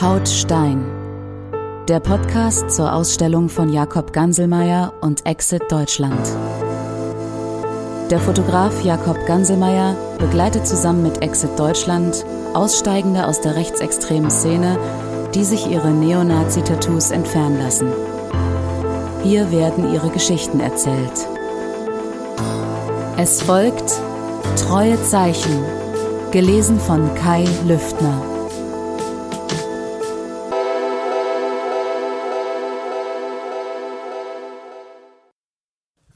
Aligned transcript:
Haut 0.00 0.28
Stein. 0.28 0.84
Der 1.86 2.00
Podcast 2.00 2.68
zur 2.68 2.92
Ausstellung 2.92 3.48
von 3.48 3.72
Jakob 3.72 4.12
Ganselmeier 4.12 4.92
und 5.00 5.24
Exit 5.24 5.70
Deutschland. 5.70 6.18
Der 8.10 8.18
Fotograf 8.18 8.82
Jakob 8.82 9.24
Ganselmeier 9.26 9.94
begleitet 10.18 10.66
zusammen 10.66 11.04
mit 11.04 11.22
Exit 11.22 11.56
Deutschland 11.56 12.26
Aussteigende 12.54 13.24
aus 13.24 13.40
der 13.40 13.54
rechtsextremen 13.54 14.32
Szene, 14.32 14.80
die 15.32 15.44
sich 15.44 15.70
ihre 15.70 15.92
Neonazi-Tattoos 15.92 17.12
entfernen 17.12 17.60
lassen. 17.60 17.86
Hier 19.22 19.52
werden 19.52 19.94
ihre 19.94 20.10
Geschichten 20.10 20.58
erzählt. 20.58 21.28
Es 23.16 23.40
folgt 23.42 23.92
Treue 24.56 25.00
Zeichen, 25.04 25.64
gelesen 26.32 26.80
von 26.80 27.14
Kai 27.14 27.44
Lüftner. 27.68 28.33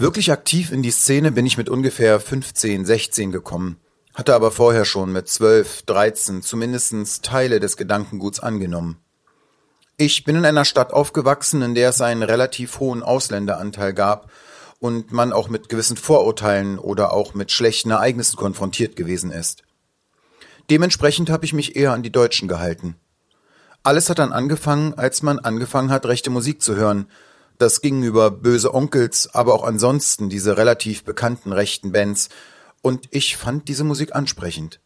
Wirklich 0.00 0.30
aktiv 0.30 0.70
in 0.70 0.84
die 0.84 0.92
Szene 0.92 1.32
bin 1.32 1.44
ich 1.44 1.58
mit 1.58 1.68
ungefähr 1.68 2.20
15, 2.20 2.84
16 2.84 3.32
gekommen, 3.32 3.80
hatte 4.14 4.32
aber 4.32 4.52
vorher 4.52 4.84
schon 4.84 5.10
mit 5.10 5.26
12, 5.26 5.82
13 5.82 6.42
zumindest 6.42 7.24
Teile 7.24 7.58
des 7.58 7.76
Gedankenguts 7.76 8.38
angenommen. 8.38 9.00
Ich 9.96 10.22
bin 10.22 10.36
in 10.36 10.44
einer 10.44 10.64
Stadt 10.64 10.92
aufgewachsen, 10.92 11.62
in 11.62 11.74
der 11.74 11.88
es 11.88 12.00
einen 12.00 12.22
relativ 12.22 12.78
hohen 12.78 13.02
Ausländeranteil 13.02 13.92
gab 13.92 14.30
und 14.78 15.10
man 15.10 15.32
auch 15.32 15.48
mit 15.48 15.68
gewissen 15.68 15.96
Vorurteilen 15.96 16.78
oder 16.78 17.12
auch 17.12 17.34
mit 17.34 17.50
schlechten 17.50 17.90
Ereignissen 17.90 18.36
konfrontiert 18.36 18.94
gewesen 18.94 19.32
ist. 19.32 19.64
Dementsprechend 20.70 21.28
habe 21.28 21.44
ich 21.44 21.52
mich 21.52 21.74
eher 21.74 21.92
an 21.92 22.04
die 22.04 22.12
Deutschen 22.12 22.46
gehalten. 22.46 22.94
Alles 23.82 24.08
hat 24.08 24.20
dann 24.20 24.32
angefangen, 24.32 24.94
als 24.94 25.22
man 25.22 25.40
angefangen 25.40 25.90
hat, 25.90 26.06
rechte 26.06 26.30
Musik 26.30 26.62
zu 26.62 26.76
hören, 26.76 27.08
das 27.58 27.80
ging 27.80 28.02
über 28.02 28.30
Böse 28.30 28.72
Onkels, 28.72 29.28
aber 29.34 29.52
auch 29.54 29.64
ansonsten 29.64 30.28
diese 30.28 30.56
relativ 30.56 31.04
bekannten 31.04 31.52
rechten 31.52 31.92
Bands. 31.92 32.28
Und 32.82 33.08
ich 33.10 33.36
fand 33.36 33.68
diese 33.68 33.84
Musik 33.84 34.14
ansprechend. 34.14 34.80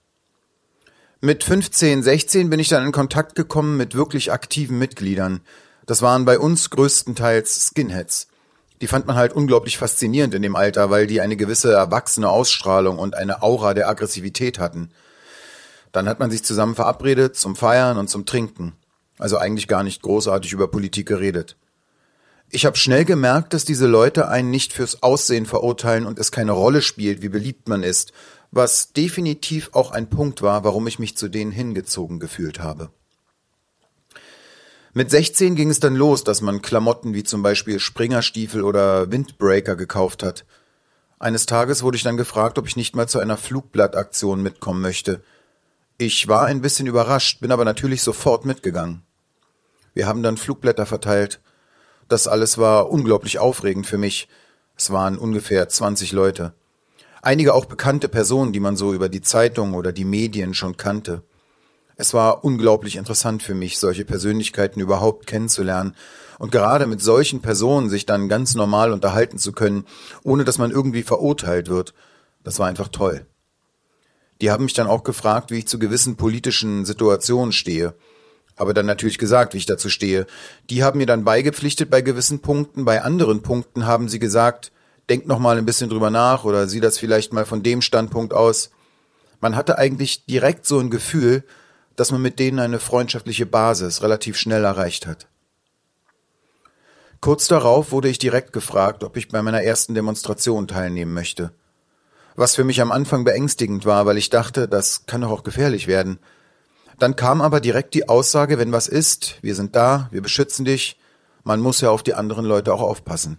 Mit 1.21 1.45
15, 1.45 2.03
16 2.03 2.51
bin 2.51 2.59
ich 2.59 2.69
dann 2.69 2.85
in 2.85 2.93
Kontakt 2.93 3.37
gekommen 3.37 3.77
mit 3.77 3.95
wirklich 3.95 4.33
aktiven 4.33 4.79
Mitgliedern. 4.79 5.41
Das 5.87 6.03
waren 6.03 6.25
bei 6.25 6.39
uns 6.39 6.71
größtenteils 6.71 7.69
Skinheads. 7.69 8.29
Die 8.81 8.89
fand 8.89 9.07
man 9.07 9.15
halt 9.15 9.33
unglaublich 9.33 9.79
faszinierend 9.79 10.35
in 10.35 10.43
dem 10.43 10.57
Alter, 10.57 10.91
weil 10.91 11.07
die 11.07 11.21
eine 11.21 11.37
gewisse 11.37 11.73
erwachsene 11.73 12.29
Ausstrahlung 12.29 12.99
und 12.99 13.15
eine 13.15 13.43
Aura 13.43 13.75
der 13.75 13.89
Aggressivität 13.89 14.59
hatten. 14.59 14.91
Dann 15.93 16.09
hat 16.09 16.19
man 16.19 16.31
sich 16.31 16.43
zusammen 16.43 16.75
verabredet 16.75 17.37
zum 17.37 17.55
Feiern 17.55 17.99
und 17.99 18.09
zum 18.09 18.27
Trinken. 18.27 18.73
Also 19.19 19.37
eigentlich 19.37 19.69
gar 19.69 19.85
nicht 19.85 20.03
großartig 20.03 20.53
über 20.53 20.69
Politik 20.69 21.07
geredet. 21.07 21.57
Ich 22.55 22.67
habe 22.67 22.77
schnell 22.77 23.07
gemerkt, 23.07 23.55
dass 23.55 23.65
diese 23.65 23.87
Leute 23.87 24.29
einen 24.29 24.51
nicht 24.51 24.75
fürs 24.75 25.03
Aussehen 25.03 25.47
verurteilen 25.47 26.05
und 26.05 26.19
es 26.19 26.31
keine 26.31 26.53
Rolle 26.53 26.83
spielt, 26.83 27.23
wie 27.23 27.31
beliebt 27.31 27.67
man 27.67 27.83
ist, 27.83 28.13
was 28.51 28.93
definitiv 28.93 29.71
auch 29.73 29.91
ein 29.91 30.11
Punkt 30.11 30.43
war, 30.43 30.63
warum 30.63 30.87
ich 30.87 30.99
mich 30.99 31.17
zu 31.17 31.29
denen 31.29 31.51
hingezogen 31.51 32.21
gefühlt 32.21 32.61
habe. 32.61 32.91
Mit 34.93 35.11
16 35.11 35.55
ging 35.55 35.71
es 35.71 35.81
dann 35.81 35.97
los, 35.97 36.25
dass 36.25 36.43
man 36.43 36.61
Klamotten 36.61 37.15
wie 37.15 37.25
zum 37.25 37.43
Beispiel 37.43 37.81
Springerstiefel 37.81 38.63
oder 38.63 39.11
Windbreaker 39.11 39.75
gekauft 39.75 40.23
hat. 40.23 40.45
Eines 41.19 41.47
Tages 41.47 41.83
wurde 41.83 41.97
ich 41.97 42.03
dann 42.03 42.19
gefragt, 42.19 42.59
ob 42.59 42.67
ich 42.67 42.77
nicht 42.77 42.95
mal 42.95 43.09
zu 43.09 43.19
einer 43.19 43.39
Flugblattaktion 43.39 44.43
mitkommen 44.43 44.83
möchte. 44.83 45.23
Ich 45.97 46.29
war 46.29 46.45
ein 46.45 46.61
bisschen 46.61 46.87
überrascht, 46.87 47.41
bin 47.41 47.51
aber 47.51 47.65
natürlich 47.65 48.03
sofort 48.03 48.45
mitgegangen. 48.45 49.01
Wir 49.95 50.07
haben 50.07 50.23
dann 50.23 50.37
Flugblätter 50.37 50.85
verteilt, 50.85 51.41
das 52.13 52.29
alles 52.29 52.59
war 52.59 52.91
unglaublich 52.91 53.39
aufregend 53.39 53.87
für 53.87 53.99
mich. 53.99 54.29
Es 54.77 54.91
waren 54.91 55.17
ungefähr 55.17 55.69
20 55.69 56.13
Leute. 56.13 56.53
Einige 57.23 57.55
auch 57.55 57.65
bekannte 57.65 58.09
Personen, 58.09 58.53
die 58.53 58.61
man 58.61 58.77
so 58.77 58.93
über 58.93 59.09
die 59.09 59.23
Zeitung 59.23 59.75
oder 59.75 59.93
die 59.93 60.05
Medien 60.05 60.55
schon 60.55 60.77
kannte. 60.77 61.23
Es 61.97 62.15
war 62.15 62.45
unglaublich 62.45 62.97
interessant 62.97 63.43
für 63.43 63.55
mich, 63.55 63.79
solche 63.79 64.05
Persönlichkeiten 64.05 64.81
überhaupt 64.81 65.27
kennenzulernen 65.27 65.95
und 66.39 66.53
gerade 66.53 66.87
mit 66.87 67.01
solchen 67.01 67.41
Personen 67.41 67.89
sich 67.89 68.07
dann 68.07 68.29
ganz 68.29 68.55
normal 68.55 68.93
unterhalten 68.93 69.39
zu 69.39 69.53
können, 69.53 69.85
ohne 70.23 70.45
dass 70.45 70.59
man 70.59 70.71
irgendwie 70.71 71.03
verurteilt 71.03 71.69
wird. 71.69 71.95
Das 72.43 72.59
war 72.59 72.67
einfach 72.67 72.89
toll. 72.89 73.27
Die 74.41 74.51
haben 74.51 74.65
mich 74.65 74.75
dann 74.75 74.89
auch 74.89 75.05
gefragt, 75.05 75.51
wie 75.51 75.59
ich 75.59 75.69
zu 75.69 75.79
gewissen 75.79 76.17
politischen 76.17 76.85
Situationen 76.85 77.53
stehe 77.53 77.95
habe 78.63 78.75
dann 78.75 78.87
natürlich 78.87 79.19
gesagt, 79.19 79.55
wie 79.55 79.59
ich 79.59 79.67
dazu 79.67 79.89
stehe. 79.89 80.25
Die 80.71 80.85
haben 80.85 80.99
mir 80.99 81.07
dann 81.07 81.25
beigepflichtet 81.25 81.91
bei 81.91 82.01
gewissen 82.01 82.41
Punkten, 82.41 82.85
bei 82.85 83.03
anderen 83.03 83.43
Punkten 83.43 83.87
haben 83.87 84.09
sie 84.09 84.21
gesagt, 84.21 84.71
denk 85.11 85.27
noch 85.27 85.41
mal 85.41 85.59
ein 85.59 85.67
bisschen 85.67 85.91
drüber 85.91 86.11
nach 86.11 86.45
oder 86.45 86.69
sieh 86.69 86.79
das 86.79 86.97
vielleicht 86.97 87.33
mal 87.33 87.45
von 87.45 87.65
dem 87.65 87.83
Standpunkt 87.83 88.33
aus. 88.33 88.71
Man 89.41 89.57
hatte 89.57 89.79
eigentlich 89.79 90.27
direkt 90.27 90.65
so 90.65 90.79
ein 90.79 90.91
Gefühl, 90.91 91.43
dass 91.97 92.13
man 92.13 92.23
mit 92.23 92.39
denen 92.39 92.61
eine 92.61 92.79
freundschaftliche 92.79 93.47
Basis 93.47 94.01
relativ 94.01 94.37
schnell 94.37 94.65
erreicht 94.65 95.09
hat. 95.09 95.27
Kurz 97.21 97.49
darauf 97.49 97.91
wurde 97.91 98.09
ich 98.09 98.19
direkt 98.19 98.53
gefragt, 98.53 99.03
ob 99.03 99.17
ich 99.17 99.29
bei 99.29 99.43
meiner 99.43 99.63
ersten 99.63 99.95
Demonstration 99.95 100.69
teilnehmen 100.69 101.13
möchte. 101.13 101.53
Was 102.37 102.55
für 102.55 102.65
mich 102.65 102.81
am 102.81 102.93
Anfang 102.93 103.25
beängstigend 103.25 103.85
war, 103.87 104.07
weil 104.07 104.19
ich 104.19 104.31
dachte, 104.31 104.69
das 104.69 105.05
kann 105.07 105.23
doch 105.23 105.31
auch 105.33 105.43
gefährlich 105.43 105.89
werden. 105.89 106.21
Dann 107.03 107.17
kam 107.17 107.41
aber 107.41 107.59
direkt 107.59 107.95
die 107.95 108.09
Aussage, 108.09 108.59
wenn 108.61 108.71
was 108.71 108.87
ist, 108.87 109.35
wir 109.43 109.57
sind 109.57 109.75
da, 109.75 110.07
wir 110.13 110.23
beschützen 110.23 110.65
dich, 110.65 111.01
man 111.43 111.59
muss 111.59 111.81
ja 111.81 111.91
auf 111.91 112.05
die 112.05 112.15
anderen 112.15 112.45
Leute 112.45 112.73
auch 112.73 112.81
aufpassen. 112.81 113.39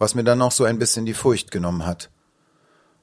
Was 0.00 0.16
mir 0.16 0.24
dann 0.24 0.42
auch 0.42 0.50
so 0.50 0.64
ein 0.64 0.80
bisschen 0.80 1.06
die 1.06 1.14
Furcht 1.14 1.52
genommen 1.52 1.86
hat. 1.86 2.10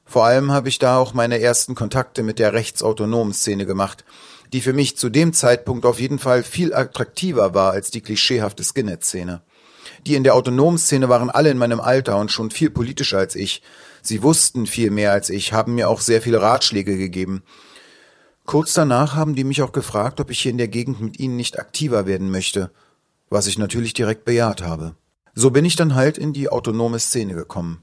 Vor 0.03 0.25
allem 0.25 0.51
habe 0.51 0.67
ich 0.67 0.77
da 0.77 0.97
auch 0.97 1.13
meine 1.13 1.39
ersten 1.39 1.73
Kontakte 1.73 2.21
mit 2.21 2.37
der 2.37 2.51
rechtsautonomen 2.51 3.33
Szene 3.33 3.65
gemacht, 3.65 4.03
die 4.51 4.59
für 4.59 4.73
mich 4.73 4.97
zu 4.97 5.07
dem 5.09 5.31
Zeitpunkt 5.31 5.85
auf 5.85 6.01
jeden 6.01 6.19
Fall 6.19 6.43
viel 6.43 6.73
attraktiver 6.73 7.53
war 7.53 7.71
als 7.71 7.91
die 7.91 8.01
klischeehafte 8.01 8.65
Skinhead-Szene. 8.65 9.41
Die 10.05 10.15
in 10.15 10.25
der 10.25 10.35
autonomen 10.35 10.79
Szene 10.79 11.07
waren 11.07 11.29
alle 11.29 11.49
in 11.49 11.57
meinem 11.57 11.79
Alter 11.79 12.17
und 12.17 12.29
schon 12.29 12.51
viel 12.51 12.71
politischer 12.71 13.19
als 13.19 13.35
ich. 13.35 13.61
Sie 14.01 14.21
wussten 14.21 14.65
viel 14.65 14.91
mehr 14.91 15.13
als 15.13 15.29
ich, 15.29 15.53
haben 15.53 15.75
mir 15.75 15.87
auch 15.87 16.01
sehr 16.01 16.21
viele 16.21 16.41
Ratschläge 16.41 16.97
gegeben. 16.97 17.43
Kurz 18.51 18.73
danach 18.73 19.15
haben 19.15 19.33
die 19.33 19.45
mich 19.45 19.61
auch 19.61 19.71
gefragt, 19.71 20.19
ob 20.19 20.29
ich 20.29 20.41
hier 20.41 20.51
in 20.51 20.57
der 20.57 20.67
Gegend 20.67 20.99
mit 20.99 21.21
ihnen 21.21 21.37
nicht 21.37 21.57
aktiver 21.57 22.05
werden 22.05 22.29
möchte, 22.29 22.69
was 23.29 23.47
ich 23.47 23.57
natürlich 23.57 23.93
direkt 23.93 24.25
bejaht 24.25 24.61
habe. 24.61 24.93
So 25.33 25.51
bin 25.51 25.63
ich 25.63 25.77
dann 25.77 25.95
halt 25.95 26.17
in 26.17 26.33
die 26.33 26.49
autonome 26.49 26.99
Szene 26.99 27.33
gekommen. 27.33 27.81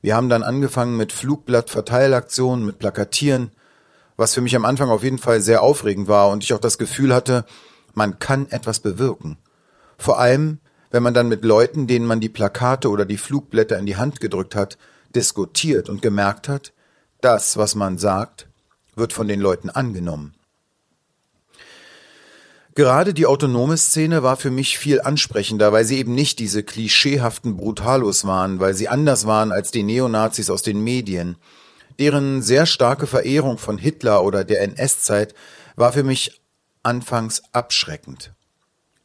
Wir 0.00 0.16
haben 0.16 0.28
dann 0.28 0.42
angefangen 0.42 0.96
mit 0.96 1.12
Flugblattverteilaktionen, 1.12 2.66
mit 2.66 2.80
Plakatieren, 2.80 3.52
was 4.16 4.34
für 4.34 4.40
mich 4.40 4.56
am 4.56 4.64
Anfang 4.64 4.90
auf 4.90 5.04
jeden 5.04 5.18
Fall 5.18 5.40
sehr 5.40 5.62
aufregend 5.62 6.08
war 6.08 6.30
und 6.30 6.42
ich 6.42 6.52
auch 6.52 6.58
das 6.58 6.78
Gefühl 6.78 7.14
hatte, 7.14 7.44
man 7.94 8.18
kann 8.18 8.50
etwas 8.50 8.80
bewirken. 8.80 9.38
Vor 9.98 10.18
allem, 10.18 10.58
wenn 10.90 11.04
man 11.04 11.14
dann 11.14 11.28
mit 11.28 11.44
Leuten, 11.44 11.86
denen 11.86 12.06
man 12.06 12.18
die 12.18 12.28
Plakate 12.28 12.90
oder 12.90 13.04
die 13.04 13.18
Flugblätter 13.18 13.78
in 13.78 13.86
die 13.86 13.98
Hand 13.98 14.18
gedrückt 14.18 14.56
hat, 14.56 14.78
diskutiert 15.14 15.88
und 15.88 16.02
gemerkt 16.02 16.48
hat, 16.48 16.72
das, 17.20 17.56
was 17.56 17.76
man 17.76 17.98
sagt, 17.98 18.48
wird 18.94 19.12
von 19.12 19.28
den 19.28 19.40
Leuten 19.40 19.70
angenommen. 19.70 20.34
Gerade 22.74 23.12
die 23.12 23.26
autonome 23.26 23.76
Szene 23.76 24.22
war 24.22 24.36
für 24.36 24.50
mich 24.50 24.78
viel 24.78 25.02
ansprechender, 25.02 25.72
weil 25.72 25.84
sie 25.84 25.98
eben 25.98 26.14
nicht 26.14 26.38
diese 26.38 26.62
klischeehaften 26.62 27.58
Brutalos 27.58 28.24
waren, 28.24 28.60
weil 28.60 28.72
sie 28.72 28.88
anders 28.88 29.26
waren 29.26 29.52
als 29.52 29.70
die 29.70 29.82
Neonazis 29.82 30.48
aus 30.48 30.62
den 30.62 30.82
Medien. 30.82 31.36
Deren 31.98 32.40
sehr 32.40 32.64
starke 32.64 33.06
Verehrung 33.06 33.58
von 33.58 33.76
Hitler 33.76 34.24
oder 34.24 34.44
der 34.44 34.62
NS-Zeit 34.62 35.34
war 35.76 35.92
für 35.92 36.02
mich 36.02 36.40
anfangs 36.82 37.42
abschreckend. 37.52 38.32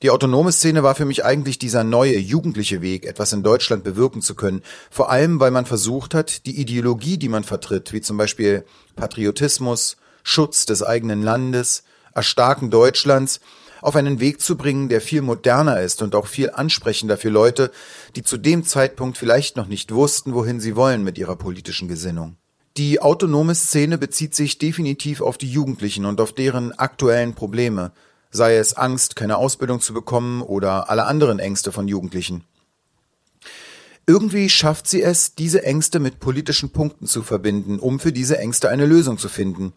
Die 0.03 0.11
autonome 0.11 0.51
Szene 0.51 0.83
war 0.83 0.93
für 0.93 1.05
mich 1.05 1.25
eigentlich 1.25 1.57
dieser 1.57 1.83
neue, 1.83 2.19
jugendliche 2.19 2.83
Weg, 2.83 3.03
etwas 3.07 3.33
in 3.33 3.41
Deutschland 3.41 3.83
bewirken 3.83 4.21
zu 4.21 4.35
können. 4.35 4.61
Vor 4.91 5.09
allem, 5.09 5.39
weil 5.39 5.49
man 5.49 5.65
versucht 5.65 6.13
hat, 6.13 6.45
die 6.45 6.61
Ideologie, 6.61 7.17
die 7.17 7.29
man 7.29 7.43
vertritt, 7.43 7.93
wie 7.93 8.01
zum 8.01 8.15
Beispiel 8.15 8.63
Patriotismus, 8.95 9.97
Schutz 10.21 10.67
des 10.67 10.83
eigenen 10.83 11.23
Landes, 11.23 11.83
Erstarken 12.13 12.69
Deutschlands, 12.69 13.39
auf 13.81 13.95
einen 13.95 14.19
Weg 14.19 14.39
zu 14.39 14.55
bringen, 14.55 14.87
der 14.87 15.01
viel 15.01 15.23
moderner 15.23 15.81
ist 15.81 16.03
und 16.03 16.13
auch 16.13 16.27
viel 16.27 16.51
ansprechender 16.51 17.17
für 17.17 17.29
Leute, 17.29 17.71
die 18.15 18.21
zu 18.21 18.37
dem 18.37 18.63
Zeitpunkt 18.63 19.17
vielleicht 19.17 19.57
noch 19.57 19.67
nicht 19.67 19.91
wussten, 19.91 20.35
wohin 20.35 20.59
sie 20.59 20.75
wollen 20.75 21.03
mit 21.03 21.17
ihrer 21.17 21.37
politischen 21.37 21.87
Gesinnung. 21.87 22.37
Die 22.77 23.01
autonome 23.01 23.55
Szene 23.55 23.97
bezieht 23.97 24.35
sich 24.35 24.59
definitiv 24.59 25.21
auf 25.21 25.39
die 25.39 25.49
Jugendlichen 25.49 26.05
und 26.05 26.21
auf 26.21 26.33
deren 26.33 26.71
aktuellen 26.73 27.33
Probleme, 27.33 27.91
sei 28.31 28.57
es 28.57 28.75
Angst, 28.75 29.15
keine 29.15 29.37
Ausbildung 29.37 29.81
zu 29.81 29.93
bekommen 29.93 30.41
oder 30.41 30.89
alle 30.89 31.05
anderen 31.05 31.39
Ängste 31.39 31.71
von 31.71 31.87
Jugendlichen. 31.87 32.43
Irgendwie 34.05 34.49
schafft 34.49 34.87
sie 34.87 35.01
es, 35.01 35.35
diese 35.35 35.63
Ängste 35.63 35.99
mit 35.99 36.19
politischen 36.19 36.69
Punkten 36.69 37.07
zu 37.07 37.23
verbinden, 37.23 37.79
um 37.79 37.99
für 37.99 38.13
diese 38.13 38.37
Ängste 38.37 38.69
eine 38.69 38.85
Lösung 38.85 39.17
zu 39.17 39.27
finden. 39.27 39.73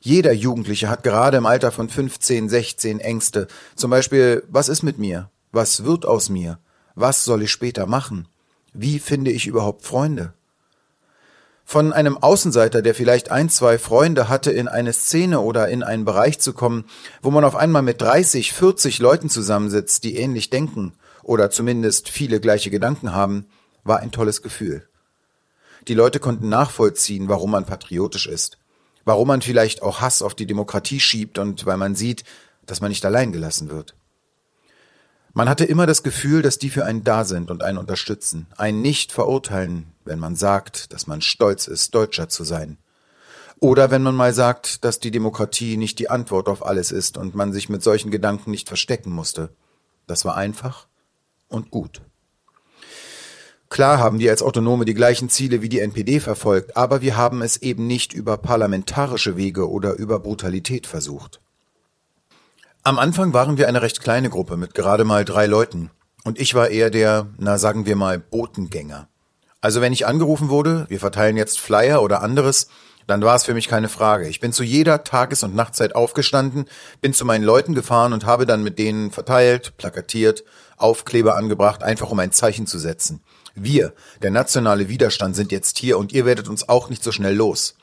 Jeder 0.00 0.32
Jugendliche 0.32 0.88
hat 0.88 1.02
gerade 1.02 1.36
im 1.36 1.46
Alter 1.46 1.70
von 1.70 1.88
15, 1.88 2.48
16 2.48 3.00
Ängste. 3.00 3.46
Zum 3.76 3.90
Beispiel, 3.90 4.42
was 4.48 4.68
ist 4.68 4.82
mit 4.82 4.98
mir? 4.98 5.30
Was 5.52 5.84
wird 5.84 6.06
aus 6.06 6.28
mir? 6.28 6.58
Was 6.94 7.24
soll 7.24 7.42
ich 7.42 7.52
später 7.52 7.86
machen? 7.86 8.26
Wie 8.72 8.98
finde 8.98 9.30
ich 9.30 9.46
überhaupt 9.46 9.84
Freunde? 9.84 10.34
Von 11.70 11.92
einem 11.92 12.16
Außenseiter, 12.16 12.80
der 12.80 12.94
vielleicht 12.94 13.30
ein, 13.30 13.50
zwei 13.50 13.76
Freunde 13.76 14.30
hatte, 14.30 14.50
in 14.50 14.68
eine 14.68 14.94
Szene 14.94 15.40
oder 15.40 15.68
in 15.68 15.82
einen 15.82 16.06
Bereich 16.06 16.38
zu 16.38 16.54
kommen, 16.54 16.86
wo 17.20 17.30
man 17.30 17.44
auf 17.44 17.56
einmal 17.56 17.82
mit 17.82 18.00
30, 18.00 18.54
40 18.54 19.00
Leuten 19.00 19.28
zusammensitzt, 19.28 20.02
die 20.02 20.16
ähnlich 20.16 20.48
denken 20.48 20.94
oder 21.22 21.50
zumindest 21.50 22.08
viele 22.08 22.40
gleiche 22.40 22.70
Gedanken 22.70 23.12
haben, 23.12 23.48
war 23.84 24.00
ein 24.00 24.12
tolles 24.12 24.40
Gefühl. 24.40 24.88
Die 25.88 25.92
Leute 25.92 26.20
konnten 26.20 26.48
nachvollziehen, 26.48 27.28
warum 27.28 27.50
man 27.50 27.66
patriotisch 27.66 28.28
ist, 28.28 28.56
warum 29.04 29.28
man 29.28 29.42
vielleicht 29.42 29.82
auch 29.82 30.00
Hass 30.00 30.22
auf 30.22 30.34
die 30.34 30.46
Demokratie 30.46 31.00
schiebt 31.00 31.38
und 31.38 31.66
weil 31.66 31.76
man 31.76 31.94
sieht, 31.94 32.24
dass 32.64 32.80
man 32.80 32.88
nicht 32.88 33.04
allein 33.04 33.30
gelassen 33.30 33.68
wird. 33.68 33.94
Man 35.34 35.50
hatte 35.50 35.66
immer 35.66 35.84
das 35.84 36.02
Gefühl, 36.02 36.40
dass 36.40 36.58
die 36.58 36.70
für 36.70 36.86
einen 36.86 37.04
da 37.04 37.24
sind 37.24 37.50
und 37.50 37.62
einen 37.62 37.76
unterstützen, 37.76 38.46
einen 38.56 38.80
nicht 38.80 39.12
verurteilen, 39.12 39.92
wenn 40.08 40.18
man 40.18 40.34
sagt, 40.34 40.92
dass 40.92 41.06
man 41.06 41.20
stolz 41.20 41.68
ist, 41.68 41.94
Deutscher 41.94 42.28
zu 42.28 42.42
sein. 42.42 42.78
Oder 43.60 43.90
wenn 43.90 44.02
man 44.02 44.14
mal 44.14 44.32
sagt, 44.32 44.84
dass 44.84 45.00
die 45.00 45.10
Demokratie 45.10 45.76
nicht 45.76 45.98
die 45.98 46.10
Antwort 46.10 46.48
auf 46.48 46.64
alles 46.64 46.92
ist 46.92 47.16
und 47.16 47.34
man 47.34 47.52
sich 47.52 47.68
mit 47.68 47.82
solchen 47.82 48.10
Gedanken 48.10 48.50
nicht 48.50 48.68
verstecken 48.68 49.10
musste. 49.10 49.50
Das 50.06 50.24
war 50.24 50.36
einfach 50.36 50.86
und 51.48 51.70
gut. 51.70 52.02
Klar 53.68 53.98
haben 53.98 54.18
wir 54.18 54.30
als 54.30 54.42
Autonome 54.42 54.84
die 54.84 54.94
gleichen 54.94 55.28
Ziele 55.28 55.60
wie 55.60 55.68
die 55.68 55.80
NPD 55.80 56.20
verfolgt, 56.20 56.76
aber 56.76 57.02
wir 57.02 57.16
haben 57.16 57.42
es 57.42 57.58
eben 57.58 57.86
nicht 57.86 58.14
über 58.14 58.38
parlamentarische 58.38 59.36
Wege 59.36 59.68
oder 59.68 59.94
über 59.94 60.20
Brutalität 60.20 60.86
versucht. 60.86 61.40
Am 62.82 62.98
Anfang 62.98 63.34
waren 63.34 63.58
wir 63.58 63.68
eine 63.68 63.82
recht 63.82 64.00
kleine 64.00 64.30
Gruppe 64.30 64.56
mit 64.56 64.74
gerade 64.74 65.04
mal 65.04 65.24
drei 65.24 65.46
Leuten. 65.46 65.90
Und 66.24 66.40
ich 66.40 66.54
war 66.54 66.68
eher 66.68 66.90
der, 66.90 67.26
na 67.38 67.58
sagen 67.58 67.84
wir 67.84 67.96
mal, 67.96 68.18
Botengänger. 68.18 69.08
Also 69.60 69.80
wenn 69.80 69.92
ich 69.92 70.06
angerufen 70.06 70.50
wurde, 70.50 70.86
wir 70.88 71.00
verteilen 71.00 71.36
jetzt 71.36 71.58
Flyer 71.58 72.02
oder 72.02 72.22
anderes, 72.22 72.68
dann 73.08 73.22
war 73.22 73.34
es 73.34 73.44
für 73.44 73.54
mich 73.54 73.68
keine 73.68 73.88
Frage. 73.88 74.28
Ich 74.28 74.38
bin 74.38 74.52
zu 74.52 74.62
jeder 74.62 75.02
Tages- 75.02 75.42
und 75.42 75.54
Nachtzeit 75.54 75.96
aufgestanden, 75.96 76.66
bin 77.00 77.14
zu 77.14 77.24
meinen 77.24 77.42
Leuten 77.42 77.74
gefahren 77.74 78.12
und 78.12 78.26
habe 78.26 78.46
dann 78.46 78.62
mit 78.62 78.78
denen 78.78 79.10
verteilt, 79.10 79.76
plakatiert, 79.78 80.44
Aufkleber 80.76 81.36
angebracht, 81.36 81.82
einfach 81.82 82.10
um 82.10 82.18
ein 82.18 82.32
Zeichen 82.32 82.66
zu 82.66 82.78
setzen. 82.78 83.20
Wir, 83.54 83.94
der 84.22 84.30
nationale 84.30 84.88
Widerstand, 84.88 85.34
sind 85.34 85.50
jetzt 85.50 85.78
hier 85.78 85.98
und 85.98 86.12
ihr 86.12 86.24
werdet 86.24 86.48
uns 86.48 86.68
auch 86.68 86.90
nicht 86.90 87.02
so 87.02 87.10
schnell 87.10 87.34
los. 87.34 87.74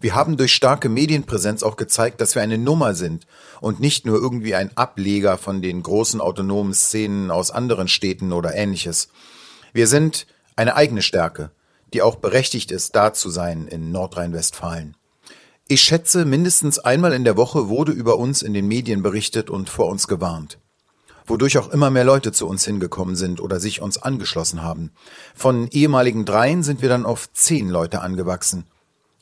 Wir 0.00 0.14
haben 0.14 0.36
durch 0.36 0.52
starke 0.52 0.88
Medienpräsenz 0.88 1.62
auch 1.62 1.76
gezeigt, 1.76 2.20
dass 2.20 2.34
wir 2.34 2.42
eine 2.42 2.58
Nummer 2.58 2.94
sind 2.94 3.26
und 3.60 3.80
nicht 3.80 4.04
nur 4.04 4.18
irgendwie 4.18 4.54
ein 4.54 4.76
Ableger 4.76 5.38
von 5.38 5.62
den 5.62 5.82
großen 5.82 6.20
autonomen 6.20 6.74
Szenen 6.74 7.30
aus 7.30 7.50
anderen 7.50 7.86
Städten 7.86 8.32
oder 8.32 8.54
ähnliches. 8.54 9.08
Wir 9.72 9.86
sind 9.86 10.26
eine 10.56 10.76
eigene 10.76 11.02
Stärke, 11.02 11.50
die 11.92 12.02
auch 12.02 12.16
berechtigt 12.16 12.70
ist, 12.70 12.94
da 12.96 13.12
zu 13.12 13.30
sein 13.30 13.66
in 13.66 13.92
Nordrhein-Westfalen. 13.92 14.96
Ich 15.68 15.82
schätze, 15.82 16.24
mindestens 16.24 16.78
einmal 16.78 17.12
in 17.12 17.24
der 17.24 17.36
Woche 17.36 17.68
wurde 17.68 17.92
über 17.92 18.18
uns 18.18 18.42
in 18.42 18.54
den 18.54 18.66
Medien 18.66 19.02
berichtet 19.02 19.50
und 19.50 19.70
vor 19.70 19.86
uns 19.86 20.08
gewarnt. 20.08 20.58
Wodurch 21.26 21.58
auch 21.58 21.70
immer 21.70 21.90
mehr 21.90 22.02
Leute 22.02 22.32
zu 22.32 22.48
uns 22.48 22.64
hingekommen 22.64 23.14
sind 23.14 23.40
oder 23.40 23.60
sich 23.60 23.80
uns 23.80 23.96
angeschlossen 23.96 24.62
haben. 24.62 24.90
Von 25.32 25.68
ehemaligen 25.68 26.24
dreien 26.24 26.64
sind 26.64 26.82
wir 26.82 26.88
dann 26.88 27.06
auf 27.06 27.32
zehn 27.32 27.68
Leute 27.68 28.00
angewachsen. 28.00 28.64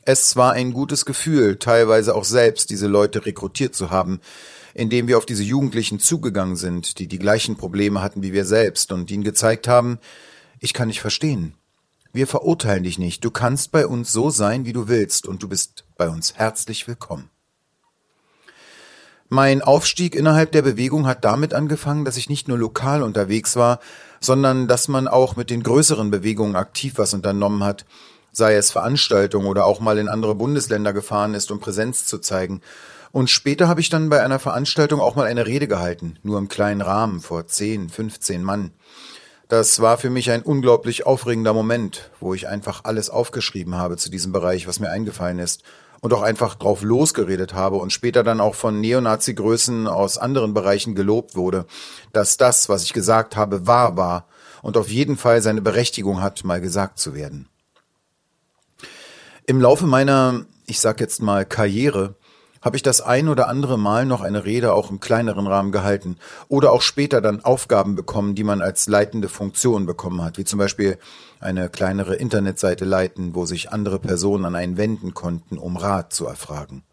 Es 0.05 0.35
war 0.35 0.53
ein 0.53 0.73
gutes 0.73 1.05
Gefühl, 1.05 1.57
teilweise 1.57 2.15
auch 2.15 2.23
selbst 2.23 2.71
diese 2.71 2.87
Leute 2.87 3.27
rekrutiert 3.27 3.75
zu 3.75 3.91
haben, 3.91 4.19
indem 4.73 5.07
wir 5.07 5.19
auf 5.19 5.27
diese 5.27 5.43
Jugendlichen 5.43 5.99
zugegangen 5.99 6.55
sind, 6.55 6.97
die 6.97 7.05
die 7.05 7.19
gleichen 7.19 7.57
Probleme 7.57 8.01
hatten 8.01 8.23
wie 8.23 8.33
wir 8.33 8.45
selbst 8.45 8.91
und 8.91 9.11
ihnen 9.11 9.23
gezeigt 9.23 9.67
haben, 9.67 9.99
ich 10.59 10.73
kann 10.73 10.89
dich 10.89 11.01
verstehen. 11.01 11.53
Wir 12.11 12.27
verurteilen 12.27 12.83
dich 12.83 12.97
nicht. 12.97 13.23
Du 13.23 13.31
kannst 13.31 13.71
bei 13.71 13.85
uns 13.85 14.11
so 14.11 14.29
sein, 14.29 14.65
wie 14.65 14.73
du 14.73 14.87
willst, 14.87 15.27
und 15.27 15.43
du 15.43 15.47
bist 15.47 15.85
bei 15.97 16.09
uns 16.09 16.35
herzlich 16.35 16.87
willkommen. 16.87 17.29
Mein 19.31 19.61
Aufstieg 19.61 20.15
innerhalb 20.15 20.51
der 20.51 20.63
Bewegung 20.63 21.05
hat 21.05 21.23
damit 21.23 21.53
angefangen, 21.53 22.03
dass 22.03 22.17
ich 22.17 22.29
nicht 22.29 22.47
nur 22.47 22.57
lokal 22.57 23.03
unterwegs 23.03 23.55
war, 23.55 23.79
sondern 24.19 24.67
dass 24.67 24.87
man 24.87 25.07
auch 25.07 25.35
mit 25.35 25.51
den 25.51 25.61
größeren 25.61 26.09
Bewegungen 26.09 26.55
aktiv 26.55 26.93
was 26.95 27.13
unternommen 27.13 27.63
hat, 27.63 27.85
sei 28.31 28.55
es 28.55 28.71
Veranstaltungen 28.71 29.45
oder 29.45 29.65
auch 29.65 29.81
mal 29.81 29.99
in 29.99 30.09
andere 30.09 30.33
Bundesländer 30.33 30.93
gefahren 30.93 31.35
ist, 31.35 31.51
um 31.51 31.59
Präsenz 31.59 32.05
zu 32.05 32.17
zeigen. 32.17 32.61
Und 33.11 33.29
später 33.29 33.67
habe 33.67 33.81
ich 33.81 33.89
dann 33.89 34.09
bei 34.09 34.23
einer 34.23 34.39
Veranstaltung 34.39 34.99
auch 34.99 35.15
mal 35.15 35.27
eine 35.27 35.45
Rede 35.45 35.67
gehalten, 35.67 36.17
nur 36.23 36.39
im 36.39 36.47
kleinen 36.47 36.81
Rahmen 36.81 37.21
vor 37.21 37.45
10, 37.45 37.89
15 37.89 38.43
Mann. 38.43 38.71
Das 39.49 39.81
war 39.81 39.97
für 39.97 40.11
mich 40.11 40.29
ein 40.29 40.43
unglaublich 40.43 41.07
aufregender 41.07 41.53
Moment, 41.53 42.11
wo 42.19 42.35
ich 42.35 42.47
einfach 42.47 42.83
alles 42.83 43.09
aufgeschrieben 43.09 43.73
habe 43.73 43.97
zu 43.97 44.11
diesem 44.11 44.31
Bereich, 44.31 44.67
was 44.67 44.79
mir 44.79 44.91
eingefallen 44.91 45.39
ist 45.39 45.63
und 46.01 46.13
auch 46.13 46.21
einfach 46.21 46.53
drauf 46.53 46.83
losgeredet 46.83 47.55
habe 47.55 47.77
und 47.77 47.91
später 47.91 48.23
dann 48.23 48.41
auch 48.41 48.53
von 48.53 48.79
Neonazi-Größen 48.79 49.87
aus 49.87 50.19
anderen 50.19 50.53
Bereichen 50.53 50.93
gelobt 50.93 51.35
wurde, 51.35 51.65
dass 52.13 52.37
das, 52.37 52.69
was 52.69 52.83
ich 52.83 52.93
gesagt 52.93 53.35
habe, 53.35 53.65
wahr 53.65 53.97
war 53.97 54.27
und 54.61 54.77
auf 54.77 54.87
jeden 54.87 55.17
Fall 55.17 55.41
seine 55.41 55.63
Berechtigung 55.63 56.21
hat, 56.21 56.43
mal 56.43 56.61
gesagt 56.61 56.99
zu 56.99 57.15
werden. 57.15 57.49
Im 59.47 59.59
Laufe 59.59 59.87
meiner, 59.87 60.45
ich 60.67 60.79
sag 60.79 60.99
jetzt 60.99 61.23
mal, 61.23 61.43
Karriere 61.43 62.13
habe 62.61 62.75
ich 62.75 62.83
das 62.83 63.01
ein 63.01 63.29
oder 63.29 63.47
andere 63.47 63.77
Mal 63.77 64.05
noch 64.05 64.21
eine 64.21 64.45
Rede 64.45 64.73
auch 64.73 64.89
im 64.89 64.99
kleineren 64.99 65.47
Rahmen 65.47 65.71
gehalten 65.71 66.17
oder 66.47 66.71
auch 66.71 66.81
später 66.81 67.21
dann 67.21 67.43
Aufgaben 67.43 67.95
bekommen, 67.95 68.35
die 68.35 68.43
man 68.43 68.61
als 68.61 68.87
leitende 68.87 69.29
Funktion 69.29 69.85
bekommen 69.85 70.21
hat, 70.21 70.37
wie 70.37 70.45
zum 70.45 70.59
Beispiel 70.59 70.97
eine 71.39 71.69
kleinere 71.69 72.15
Internetseite 72.15 72.85
leiten, 72.85 73.33
wo 73.35 73.45
sich 73.45 73.71
andere 73.71 73.99
Personen 73.99 74.45
an 74.45 74.55
einen 74.55 74.77
wenden 74.77 75.13
konnten, 75.13 75.57
um 75.57 75.77
Rat 75.77 76.13
zu 76.13 76.25
erfragen. 76.25 76.83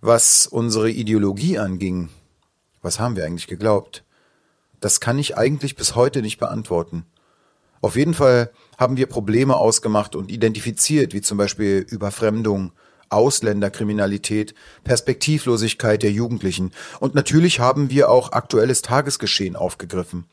Was 0.00 0.48
unsere 0.48 0.90
Ideologie 0.90 1.58
anging, 1.58 2.08
was 2.82 2.98
haben 2.98 3.14
wir 3.14 3.24
eigentlich 3.24 3.46
geglaubt? 3.46 4.04
Das 4.80 4.98
kann 4.98 5.16
ich 5.18 5.38
eigentlich 5.38 5.76
bis 5.76 5.94
heute 5.94 6.22
nicht 6.22 6.38
beantworten. 6.38 7.06
Auf 7.80 7.94
jeden 7.94 8.14
Fall 8.14 8.50
haben 8.78 8.96
wir 8.96 9.06
Probleme 9.06 9.56
ausgemacht 9.56 10.16
und 10.16 10.30
identifiziert, 10.30 11.12
wie 11.12 11.20
zum 11.20 11.38
Beispiel 11.38 11.86
Überfremdung, 11.88 12.72
Ausländerkriminalität, 13.12 14.54
Perspektivlosigkeit 14.84 16.02
der 16.02 16.12
Jugendlichen. 16.12 16.72
Und 17.00 17.14
natürlich 17.14 17.60
haben 17.60 17.90
wir 17.90 18.10
auch 18.10 18.32
aktuelles 18.32 18.82
Tagesgeschehen 18.82 19.56
aufgegriffen. 19.56 20.26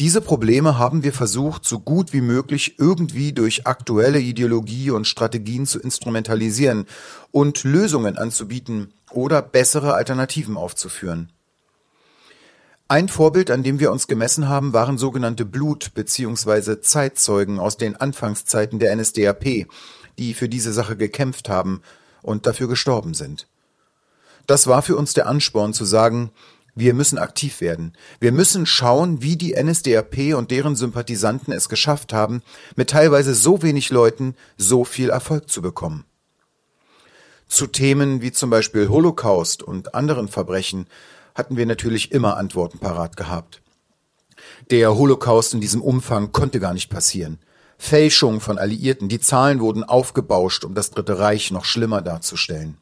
Diese 0.00 0.22
Probleme 0.22 0.78
haben 0.78 1.02
wir 1.02 1.12
versucht, 1.12 1.66
so 1.66 1.78
gut 1.78 2.14
wie 2.14 2.22
möglich 2.22 2.76
irgendwie 2.78 3.34
durch 3.34 3.66
aktuelle 3.66 4.18
Ideologie 4.18 4.90
und 4.90 5.06
Strategien 5.06 5.66
zu 5.66 5.78
instrumentalisieren 5.78 6.86
und 7.32 7.64
Lösungen 7.64 8.16
anzubieten 8.16 8.94
oder 9.10 9.42
bessere 9.42 9.92
Alternativen 9.92 10.56
aufzuführen. 10.56 11.30
Ein 12.88 13.08
Vorbild, 13.08 13.52
an 13.52 13.62
dem 13.62 13.78
wir 13.78 13.92
uns 13.92 14.08
gemessen 14.08 14.48
haben, 14.48 14.72
waren 14.72 14.98
sogenannte 14.98 15.44
Blut- 15.44 15.94
bzw. 15.94 16.80
Zeitzeugen 16.80 17.60
aus 17.60 17.76
den 17.76 17.94
Anfangszeiten 17.94 18.78
der 18.80 18.96
NSDAP, 18.96 19.66
die 20.20 20.34
für 20.34 20.48
diese 20.48 20.72
Sache 20.72 20.96
gekämpft 20.96 21.48
haben 21.48 21.82
und 22.22 22.46
dafür 22.46 22.68
gestorben 22.68 23.14
sind. 23.14 23.48
Das 24.46 24.66
war 24.66 24.82
für 24.82 24.96
uns 24.96 25.14
der 25.14 25.26
Ansporn 25.26 25.72
zu 25.72 25.84
sagen, 25.84 26.30
wir 26.74 26.94
müssen 26.94 27.18
aktiv 27.18 27.60
werden. 27.60 27.94
Wir 28.20 28.30
müssen 28.30 28.64
schauen, 28.66 29.22
wie 29.22 29.36
die 29.36 29.54
NSDAP 29.60 30.34
und 30.34 30.50
deren 30.50 30.76
Sympathisanten 30.76 31.52
es 31.52 31.68
geschafft 31.68 32.12
haben, 32.12 32.42
mit 32.76 32.90
teilweise 32.90 33.34
so 33.34 33.62
wenig 33.62 33.90
Leuten 33.90 34.36
so 34.56 34.84
viel 34.84 35.10
Erfolg 35.10 35.50
zu 35.50 35.62
bekommen. 35.62 36.04
Zu 37.48 37.66
Themen 37.66 38.22
wie 38.22 38.30
zum 38.30 38.50
Beispiel 38.50 38.88
Holocaust 38.88 39.62
und 39.62 39.94
anderen 39.94 40.28
Verbrechen 40.28 40.86
hatten 41.34 41.56
wir 41.56 41.66
natürlich 41.66 42.12
immer 42.12 42.36
Antworten 42.36 42.78
parat 42.78 43.16
gehabt. 43.16 43.62
Der 44.70 44.94
Holocaust 44.94 45.54
in 45.54 45.60
diesem 45.60 45.82
Umfang 45.82 46.30
konnte 46.30 46.60
gar 46.60 46.74
nicht 46.74 46.90
passieren. 46.90 47.38
Fälschung 47.82 48.40
von 48.40 48.58
Alliierten, 48.58 49.08
die 49.08 49.20
Zahlen 49.20 49.58
wurden 49.58 49.84
aufgebauscht, 49.84 50.64
um 50.64 50.74
das 50.74 50.90
Dritte 50.90 51.18
Reich 51.18 51.50
noch 51.50 51.64
schlimmer 51.64 52.02
darzustellen. 52.02 52.76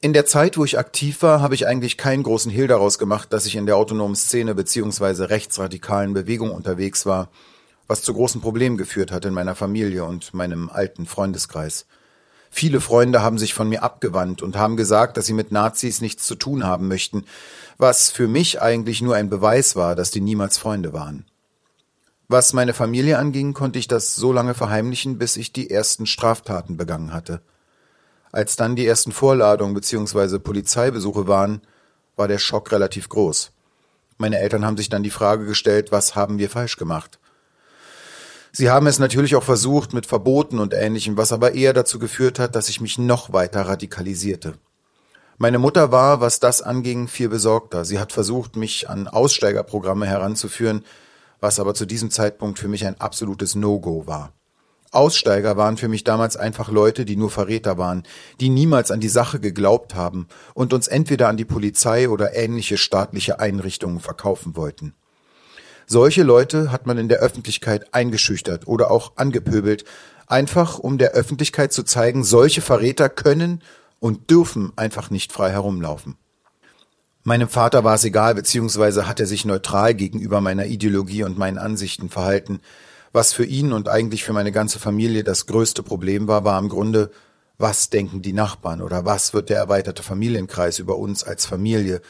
In 0.00 0.14
der 0.14 0.24
Zeit, 0.24 0.56
wo 0.56 0.64
ich 0.64 0.78
aktiv 0.78 1.20
war, 1.20 1.42
habe 1.42 1.54
ich 1.54 1.66
eigentlich 1.66 1.98
keinen 1.98 2.22
großen 2.22 2.50
Hehl 2.50 2.68
daraus 2.68 2.98
gemacht, 2.98 3.34
dass 3.34 3.44
ich 3.44 3.56
in 3.56 3.66
der 3.66 3.76
autonomen 3.76 4.16
Szene 4.16 4.54
bzw. 4.54 5.24
rechtsradikalen 5.24 6.14
Bewegung 6.14 6.52
unterwegs 6.52 7.04
war, 7.04 7.28
was 7.86 8.00
zu 8.00 8.14
großen 8.14 8.40
Problemen 8.40 8.78
geführt 8.78 9.12
hat 9.12 9.26
in 9.26 9.34
meiner 9.34 9.54
Familie 9.54 10.04
und 10.04 10.32
meinem 10.32 10.70
alten 10.70 11.04
Freundeskreis. 11.04 11.84
Viele 12.50 12.80
Freunde 12.80 13.20
haben 13.20 13.36
sich 13.36 13.52
von 13.52 13.68
mir 13.68 13.82
abgewandt 13.82 14.40
und 14.40 14.56
haben 14.56 14.78
gesagt, 14.78 15.18
dass 15.18 15.26
sie 15.26 15.34
mit 15.34 15.52
Nazis 15.52 16.00
nichts 16.00 16.26
zu 16.26 16.34
tun 16.34 16.64
haben 16.64 16.88
möchten, 16.88 17.26
was 17.76 18.10
für 18.10 18.26
mich 18.26 18.62
eigentlich 18.62 19.02
nur 19.02 19.16
ein 19.16 19.28
Beweis 19.28 19.76
war, 19.76 19.94
dass 19.94 20.10
die 20.10 20.22
niemals 20.22 20.56
Freunde 20.56 20.94
waren. 20.94 21.26
Was 22.32 22.52
meine 22.52 22.74
Familie 22.74 23.18
anging, 23.18 23.54
konnte 23.54 23.80
ich 23.80 23.88
das 23.88 24.14
so 24.14 24.32
lange 24.32 24.54
verheimlichen, 24.54 25.18
bis 25.18 25.36
ich 25.36 25.52
die 25.52 25.68
ersten 25.68 26.06
Straftaten 26.06 26.76
begangen 26.76 27.12
hatte. 27.12 27.42
Als 28.30 28.54
dann 28.54 28.76
die 28.76 28.86
ersten 28.86 29.10
Vorladungen 29.10 29.74
bzw. 29.74 30.38
Polizeibesuche 30.38 31.26
waren, 31.26 31.60
war 32.14 32.28
der 32.28 32.38
Schock 32.38 32.70
relativ 32.70 33.08
groß. 33.08 33.50
Meine 34.16 34.38
Eltern 34.38 34.64
haben 34.64 34.76
sich 34.76 34.88
dann 34.88 35.02
die 35.02 35.10
Frage 35.10 35.44
gestellt, 35.44 35.90
was 35.90 36.14
haben 36.14 36.38
wir 36.38 36.48
falsch 36.48 36.76
gemacht? 36.76 37.18
Sie 38.52 38.70
haben 38.70 38.86
es 38.86 39.00
natürlich 39.00 39.34
auch 39.34 39.42
versucht 39.42 39.92
mit 39.92 40.06
Verboten 40.06 40.60
und 40.60 40.72
ähnlichem, 40.72 41.16
was 41.16 41.32
aber 41.32 41.54
eher 41.54 41.72
dazu 41.72 41.98
geführt 41.98 42.38
hat, 42.38 42.54
dass 42.54 42.68
ich 42.68 42.80
mich 42.80 42.96
noch 42.96 43.32
weiter 43.32 43.62
radikalisierte. 43.62 44.54
Meine 45.36 45.58
Mutter 45.58 45.90
war, 45.90 46.20
was 46.20 46.38
das 46.38 46.62
anging, 46.62 47.08
viel 47.08 47.28
besorgter. 47.28 47.84
Sie 47.84 47.98
hat 47.98 48.12
versucht, 48.12 48.54
mich 48.54 48.88
an 48.88 49.08
Aussteigerprogramme 49.08 50.06
heranzuführen, 50.06 50.84
was 51.40 51.58
aber 51.58 51.74
zu 51.74 51.86
diesem 51.86 52.10
Zeitpunkt 52.10 52.58
für 52.58 52.68
mich 52.68 52.86
ein 52.86 53.00
absolutes 53.00 53.54
No-Go 53.54 54.06
war. 54.06 54.32
Aussteiger 54.92 55.56
waren 55.56 55.76
für 55.76 55.86
mich 55.88 56.02
damals 56.02 56.36
einfach 56.36 56.68
Leute, 56.70 57.04
die 57.04 57.16
nur 57.16 57.30
Verräter 57.30 57.78
waren, 57.78 58.02
die 58.40 58.48
niemals 58.48 58.90
an 58.90 58.98
die 58.98 59.08
Sache 59.08 59.38
geglaubt 59.38 59.94
haben 59.94 60.26
und 60.52 60.72
uns 60.72 60.88
entweder 60.88 61.28
an 61.28 61.36
die 61.36 61.44
Polizei 61.44 62.08
oder 62.08 62.34
ähnliche 62.34 62.76
staatliche 62.76 63.38
Einrichtungen 63.38 64.00
verkaufen 64.00 64.56
wollten. 64.56 64.94
Solche 65.86 66.24
Leute 66.24 66.72
hat 66.72 66.86
man 66.86 66.98
in 66.98 67.08
der 67.08 67.18
Öffentlichkeit 67.18 67.94
eingeschüchtert 67.94 68.66
oder 68.66 68.90
auch 68.90 69.12
angepöbelt, 69.16 69.84
einfach 70.26 70.78
um 70.78 70.98
der 70.98 71.12
Öffentlichkeit 71.12 71.72
zu 71.72 71.84
zeigen, 71.84 72.24
solche 72.24 72.60
Verräter 72.60 73.08
können 73.08 73.62
und 74.00 74.30
dürfen 74.30 74.72
einfach 74.76 75.10
nicht 75.10 75.32
frei 75.32 75.50
herumlaufen. 75.50 76.16
Meinem 77.22 77.48
Vater 77.48 77.84
war 77.84 77.94
es 77.94 78.04
egal, 78.04 78.34
beziehungsweise 78.34 79.06
hat 79.06 79.20
er 79.20 79.26
sich 79.26 79.44
neutral 79.44 79.94
gegenüber 79.94 80.40
meiner 80.40 80.66
Ideologie 80.66 81.24
und 81.24 81.36
meinen 81.36 81.58
Ansichten 81.58 82.08
verhalten. 82.08 82.60
Was 83.12 83.32
für 83.34 83.44
ihn 83.44 83.72
und 83.72 83.88
eigentlich 83.88 84.24
für 84.24 84.32
meine 84.32 84.52
ganze 84.52 84.78
Familie 84.78 85.22
das 85.22 85.46
größte 85.46 85.82
Problem 85.82 86.28
war, 86.28 86.44
war 86.44 86.58
im 86.58 86.70
Grunde, 86.70 87.10
was 87.58 87.90
denken 87.90 88.22
die 88.22 88.32
Nachbarn 88.32 88.80
oder 88.80 89.04
was 89.04 89.34
wird 89.34 89.50
der 89.50 89.58
erweiterte 89.58 90.02
Familienkreis 90.02 90.78
über 90.78 90.96
uns 90.96 91.22
als 91.22 91.44
Familie, 91.44 92.00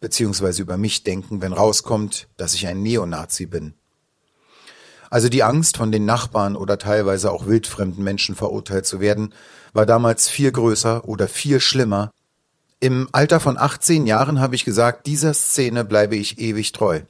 beziehungsweise 0.00 0.60
über 0.60 0.76
mich 0.76 1.02
denken, 1.02 1.40
wenn 1.40 1.54
rauskommt, 1.54 2.28
dass 2.36 2.52
ich 2.52 2.66
ein 2.66 2.82
Neonazi 2.82 3.46
bin. 3.46 3.72
Also 5.08 5.30
die 5.30 5.42
Angst, 5.42 5.78
von 5.78 5.90
den 5.90 6.04
Nachbarn 6.04 6.56
oder 6.56 6.76
teilweise 6.76 7.32
auch 7.32 7.46
wildfremden 7.46 8.04
Menschen 8.04 8.34
verurteilt 8.34 8.84
zu 8.84 9.00
werden, 9.00 9.32
war 9.72 9.86
damals 9.86 10.28
viel 10.28 10.52
größer 10.52 11.08
oder 11.08 11.26
viel 11.28 11.60
schlimmer. 11.60 12.10
Im 12.80 13.08
Alter 13.10 13.40
von 13.40 13.58
18 13.58 14.06
Jahren 14.06 14.40
habe 14.40 14.54
ich 14.54 14.64
gesagt, 14.64 15.06
dieser 15.06 15.34
Szene 15.34 15.84
bleibe 15.84 16.14
ich 16.14 16.38
ewig 16.38 16.70
treu. 16.70 17.00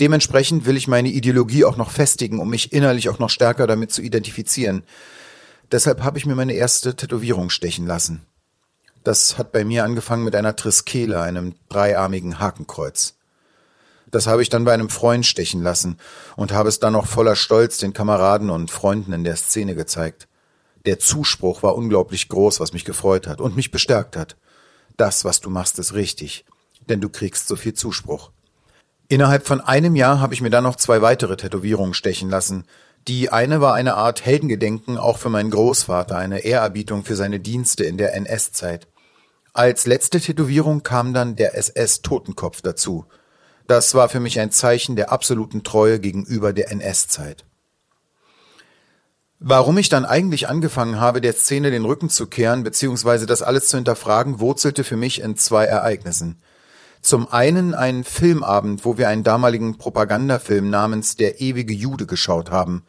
Dementsprechend 0.00 0.66
will 0.66 0.76
ich 0.76 0.88
meine 0.88 1.08
Ideologie 1.08 1.64
auch 1.64 1.76
noch 1.76 1.90
festigen, 1.90 2.40
um 2.40 2.50
mich 2.50 2.72
innerlich 2.72 3.08
auch 3.08 3.20
noch 3.20 3.30
stärker 3.30 3.68
damit 3.68 3.92
zu 3.92 4.02
identifizieren. 4.02 4.82
Deshalb 5.70 6.02
habe 6.02 6.18
ich 6.18 6.26
mir 6.26 6.34
meine 6.34 6.54
erste 6.54 6.96
Tätowierung 6.96 7.50
stechen 7.50 7.86
lassen. 7.86 8.26
Das 9.04 9.38
hat 9.38 9.52
bei 9.52 9.64
mir 9.64 9.84
angefangen 9.84 10.24
mit 10.24 10.34
einer 10.34 10.56
Triskele, 10.56 11.20
einem 11.20 11.54
dreiarmigen 11.68 12.40
Hakenkreuz. 12.40 13.14
Das 14.10 14.26
habe 14.26 14.42
ich 14.42 14.48
dann 14.48 14.64
bei 14.64 14.72
einem 14.72 14.88
Freund 14.88 15.26
stechen 15.26 15.62
lassen 15.62 15.98
und 16.34 16.52
habe 16.52 16.68
es 16.68 16.80
dann 16.80 16.96
auch 16.96 17.06
voller 17.06 17.36
Stolz 17.36 17.78
den 17.78 17.92
Kameraden 17.92 18.50
und 18.50 18.70
Freunden 18.70 19.12
in 19.12 19.22
der 19.22 19.36
Szene 19.36 19.76
gezeigt. 19.76 20.26
Der 20.86 20.98
Zuspruch 20.98 21.62
war 21.62 21.76
unglaublich 21.76 22.28
groß, 22.28 22.58
was 22.58 22.72
mich 22.72 22.84
gefreut 22.84 23.28
hat 23.28 23.40
und 23.40 23.54
mich 23.54 23.70
bestärkt 23.70 24.16
hat. 24.16 24.36
Das, 24.98 25.24
was 25.24 25.40
du 25.40 25.48
machst, 25.48 25.78
ist 25.78 25.94
richtig, 25.94 26.44
denn 26.88 27.00
du 27.00 27.08
kriegst 27.08 27.46
so 27.48 27.56
viel 27.56 27.72
Zuspruch. 27.72 28.32
Innerhalb 29.08 29.46
von 29.46 29.60
einem 29.62 29.96
Jahr 29.96 30.20
habe 30.20 30.34
ich 30.34 30.42
mir 30.42 30.50
dann 30.50 30.64
noch 30.64 30.76
zwei 30.76 31.00
weitere 31.00 31.36
Tätowierungen 31.36 31.94
stechen 31.94 32.28
lassen. 32.28 32.64
Die 33.06 33.30
eine 33.30 33.60
war 33.60 33.74
eine 33.74 33.94
Art 33.94 34.26
Heldengedenken 34.26 34.98
auch 34.98 35.16
für 35.16 35.30
meinen 35.30 35.52
Großvater, 35.52 36.18
eine 36.18 36.40
Ehrerbietung 36.40 37.04
für 37.04 37.14
seine 37.14 37.40
Dienste 37.40 37.84
in 37.84 37.96
der 37.96 38.12
NS-Zeit. 38.14 38.88
Als 39.54 39.86
letzte 39.86 40.20
Tätowierung 40.20 40.82
kam 40.82 41.14
dann 41.14 41.36
der 41.36 41.56
SS-Totenkopf 41.56 42.60
dazu. 42.60 43.06
Das 43.68 43.94
war 43.94 44.08
für 44.08 44.20
mich 44.20 44.40
ein 44.40 44.50
Zeichen 44.50 44.96
der 44.96 45.12
absoluten 45.12 45.62
Treue 45.62 46.00
gegenüber 46.00 46.52
der 46.52 46.72
NS-Zeit. 46.72 47.44
Warum 49.40 49.78
ich 49.78 49.88
dann 49.88 50.04
eigentlich 50.04 50.48
angefangen 50.48 50.98
habe, 50.98 51.20
der 51.20 51.32
Szene 51.32 51.70
den 51.70 51.84
Rücken 51.84 52.10
zu 52.10 52.26
kehren 52.26 52.64
bzw. 52.64 53.24
das 53.24 53.42
alles 53.42 53.68
zu 53.68 53.76
hinterfragen, 53.76 54.40
wurzelte 54.40 54.82
für 54.82 54.96
mich 54.96 55.20
in 55.20 55.36
zwei 55.36 55.64
Ereignissen. 55.64 56.42
Zum 57.02 57.30
einen 57.30 57.72
einen 57.72 58.02
Filmabend, 58.02 58.84
wo 58.84 58.98
wir 58.98 59.08
einen 59.08 59.22
damaligen 59.22 59.78
Propagandafilm 59.78 60.68
namens 60.70 61.14
Der 61.14 61.40
ewige 61.40 61.72
Jude 61.72 62.06
geschaut 62.06 62.50
haben. 62.50 62.82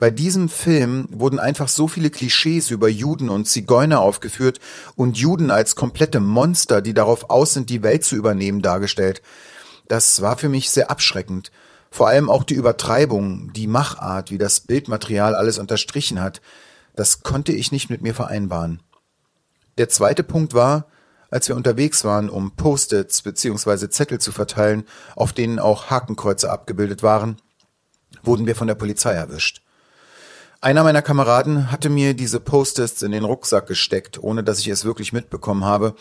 Bei 0.00 0.10
diesem 0.10 0.48
Film 0.48 1.06
wurden 1.12 1.38
einfach 1.38 1.68
so 1.68 1.86
viele 1.86 2.10
Klischees 2.10 2.72
über 2.72 2.88
Juden 2.88 3.28
und 3.28 3.46
Zigeuner 3.46 4.00
aufgeführt 4.00 4.58
und 4.96 5.16
Juden 5.16 5.52
als 5.52 5.76
komplette 5.76 6.18
Monster, 6.18 6.82
die 6.82 6.94
darauf 6.94 7.30
aus 7.30 7.54
sind, 7.54 7.70
die 7.70 7.84
Welt 7.84 8.04
zu 8.04 8.16
übernehmen, 8.16 8.62
dargestellt. 8.62 9.22
Das 9.86 10.22
war 10.22 10.36
für 10.36 10.48
mich 10.48 10.70
sehr 10.70 10.90
abschreckend 10.90 11.52
vor 11.90 12.08
allem 12.08 12.30
auch 12.30 12.44
die 12.44 12.54
Übertreibung, 12.54 13.52
die 13.52 13.66
Machart, 13.66 14.30
wie 14.30 14.38
das 14.38 14.60
Bildmaterial 14.60 15.34
alles 15.34 15.58
unterstrichen 15.58 16.20
hat, 16.20 16.40
das 16.94 17.22
konnte 17.22 17.52
ich 17.52 17.72
nicht 17.72 17.90
mit 17.90 18.02
mir 18.02 18.14
vereinbaren. 18.14 18.82
Der 19.78 19.88
zweite 19.88 20.24
Punkt 20.24 20.54
war, 20.54 20.86
als 21.30 21.48
wir 21.48 21.56
unterwegs 21.56 22.04
waren, 22.04 22.30
um 22.30 22.52
Post-its 22.52 23.22
bzw. 23.22 23.88
Zettel 23.88 24.18
zu 24.18 24.32
verteilen, 24.32 24.84
auf 25.14 25.32
denen 25.32 25.58
auch 25.58 25.90
Hakenkreuze 25.90 26.50
abgebildet 26.50 27.02
waren, 27.02 27.36
wurden 28.22 28.46
wir 28.46 28.56
von 28.56 28.66
der 28.66 28.74
Polizei 28.74 29.12
erwischt. 29.12 29.62
Einer 30.60 30.82
meiner 30.82 31.02
Kameraden 31.02 31.70
hatte 31.70 31.88
mir 31.88 32.14
diese 32.14 32.40
Post-its 32.40 33.02
in 33.02 33.12
den 33.12 33.24
Rucksack 33.24 33.68
gesteckt, 33.68 34.20
ohne 34.20 34.42
dass 34.42 34.58
ich 34.58 34.68
es 34.68 34.84
wirklich 34.84 35.12
mitbekommen 35.12 35.64
habe, 35.64 35.94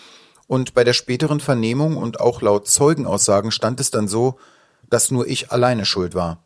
und 0.47 0.73
bei 0.73 0.85
der 0.85 0.93
späteren 0.93 1.41
Vernehmung 1.41 1.97
und 1.97 2.21
auch 2.21 2.41
laut 2.41 2.67
Zeugenaussagen 2.67 3.51
stand 3.51 3.81
es 3.81 3.91
dann 3.91 4.07
so, 4.07 4.39
dass 4.89 5.11
nur 5.11 5.27
ich 5.27 5.51
alleine 5.51 5.85
schuld 5.85 6.15
war. 6.15 6.43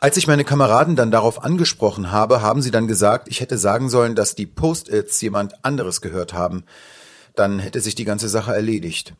Als 0.00 0.16
ich 0.16 0.28
meine 0.28 0.44
Kameraden 0.44 0.94
dann 0.94 1.10
darauf 1.10 1.42
angesprochen 1.42 2.12
habe, 2.12 2.40
haben 2.40 2.62
sie 2.62 2.70
dann 2.70 2.86
gesagt, 2.86 3.26
ich 3.28 3.40
hätte 3.40 3.58
sagen 3.58 3.88
sollen, 3.88 4.14
dass 4.14 4.36
die 4.36 4.46
Post-its 4.46 5.20
jemand 5.20 5.64
anderes 5.64 6.00
gehört 6.00 6.32
haben. 6.32 6.64
Dann 7.34 7.58
hätte 7.58 7.80
sich 7.80 7.96
die 7.96 8.04
ganze 8.04 8.28
Sache 8.28 8.54
erledigt. 8.54 9.14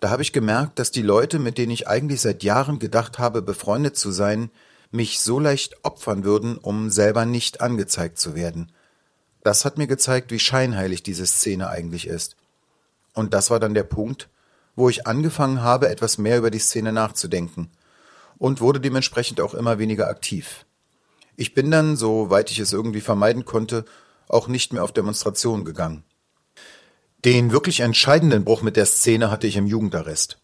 Da 0.00 0.10
habe 0.10 0.20
ich 0.20 0.34
gemerkt, 0.34 0.78
dass 0.78 0.90
die 0.90 1.00
Leute, 1.00 1.38
mit 1.38 1.56
denen 1.56 1.72
ich 1.72 1.88
eigentlich 1.88 2.20
seit 2.20 2.42
Jahren 2.42 2.78
gedacht 2.78 3.18
habe, 3.18 3.40
befreundet 3.40 3.96
zu 3.96 4.10
sein, 4.10 4.50
mich 4.90 5.20
so 5.20 5.40
leicht 5.40 5.84
opfern 5.84 6.24
würden, 6.24 6.58
um 6.58 6.90
selber 6.90 7.24
nicht 7.24 7.62
angezeigt 7.62 8.18
zu 8.18 8.34
werden. 8.34 8.70
Das 9.42 9.64
hat 9.64 9.78
mir 9.78 9.86
gezeigt, 9.86 10.30
wie 10.30 10.38
scheinheilig 10.38 11.02
diese 11.02 11.26
Szene 11.26 11.68
eigentlich 11.68 12.06
ist. 12.06 12.36
Und 13.14 13.32
das 13.32 13.50
war 13.50 13.60
dann 13.60 13.72
der 13.72 13.84
Punkt, 13.84 14.28
wo 14.76 14.88
ich 14.88 15.06
angefangen 15.06 15.62
habe, 15.62 15.88
etwas 15.88 16.18
mehr 16.18 16.38
über 16.38 16.50
die 16.50 16.58
Szene 16.58 16.92
nachzudenken 16.92 17.70
und 18.38 18.60
wurde 18.60 18.80
dementsprechend 18.80 19.40
auch 19.40 19.54
immer 19.54 19.78
weniger 19.78 20.08
aktiv. 20.08 20.66
Ich 21.36 21.54
bin 21.54 21.70
dann, 21.70 21.96
soweit 21.96 22.50
ich 22.50 22.58
es 22.58 22.72
irgendwie 22.72 23.00
vermeiden 23.00 23.44
konnte, 23.44 23.84
auch 24.28 24.48
nicht 24.48 24.72
mehr 24.72 24.84
auf 24.84 24.92
Demonstrationen 24.92 25.64
gegangen. 25.64 26.04
Den 27.24 27.52
wirklich 27.52 27.80
entscheidenden 27.80 28.44
Bruch 28.44 28.62
mit 28.62 28.76
der 28.76 28.86
Szene 28.86 29.30
hatte 29.30 29.46
ich 29.46 29.56
im 29.56 29.66
Jugendarrest. 29.66 30.38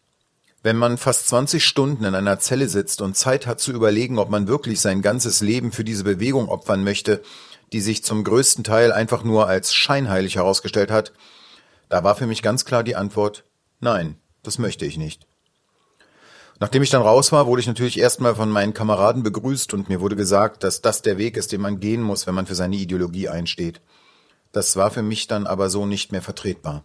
Wenn 0.62 0.76
man 0.76 0.98
fast 0.98 1.28
20 1.28 1.64
Stunden 1.64 2.04
in 2.04 2.14
einer 2.14 2.38
Zelle 2.38 2.68
sitzt 2.68 3.00
und 3.00 3.16
Zeit 3.16 3.46
hat 3.46 3.60
zu 3.60 3.72
überlegen, 3.72 4.18
ob 4.18 4.28
man 4.30 4.48
wirklich 4.48 4.80
sein 4.80 5.00
ganzes 5.00 5.40
Leben 5.40 5.72
für 5.72 5.84
diese 5.84 6.04
Bewegung 6.04 6.48
opfern 6.48 6.84
möchte, 6.84 7.22
die 7.72 7.80
sich 7.80 8.04
zum 8.04 8.24
größten 8.24 8.64
Teil 8.64 8.92
einfach 8.92 9.24
nur 9.24 9.46
als 9.46 9.72
scheinheilig 9.72 10.36
herausgestellt 10.36 10.90
hat, 10.90 11.12
da 11.88 12.04
war 12.04 12.14
für 12.14 12.26
mich 12.26 12.42
ganz 12.42 12.64
klar 12.64 12.82
die 12.82 12.96
Antwort 12.96 13.44
Nein, 13.80 14.16
das 14.42 14.58
möchte 14.58 14.84
ich 14.86 14.96
nicht. 14.96 15.26
Nachdem 16.60 16.82
ich 16.82 16.90
dann 16.90 17.00
raus 17.00 17.32
war, 17.32 17.46
wurde 17.46 17.60
ich 17.60 17.66
natürlich 17.66 17.98
erstmal 17.98 18.34
von 18.34 18.50
meinen 18.50 18.74
Kameraden 18.74 19.22
begrüßt 19.22 19.72
und 19.72 19.88
mir 19.88 20.02
wurde 20.02 20.14
gesagt, 20.14 20.62
dass 20.62 20.82
das 20.82 21.00
der 21.00 21.16
Weg 21.16 21.38
ist, 21.38 21.52
den 21.52 21.62
man 21.62 21.80
gehen 21.80 22.02
muss, 22.02 22.26
wenn 22.26 22.34
man 22.34 22.46
für 22.46 22.54
seine 22.54 22.76
Ideologie 22.76 23.30
einsteht. 23.30 23.80
Das 24.52 24.76
war 24.76 24.90
für 24.90 25.02
mich 25.02 25.26
dann 25.26 25.46
aber 25.46 25.70
so 25.70 25.86
nicht 25.86 26.12
mehr 26.12 26.20
vertretbar. 26.20 26.84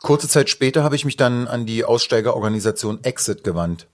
Kurze 0.00 0.28
Zeit 0.28 0.48
später 0.48 0.84
habe 0.84 0.96
ich 0.96 1.04
mich 1.04 1.16
dann 1.16 1.48
an 1.48 1.66
die 1.66 1.84
Aussteigerorganisation 1.84 3.02
Exit 3.02 3.42
gewandt. 3.42 3.88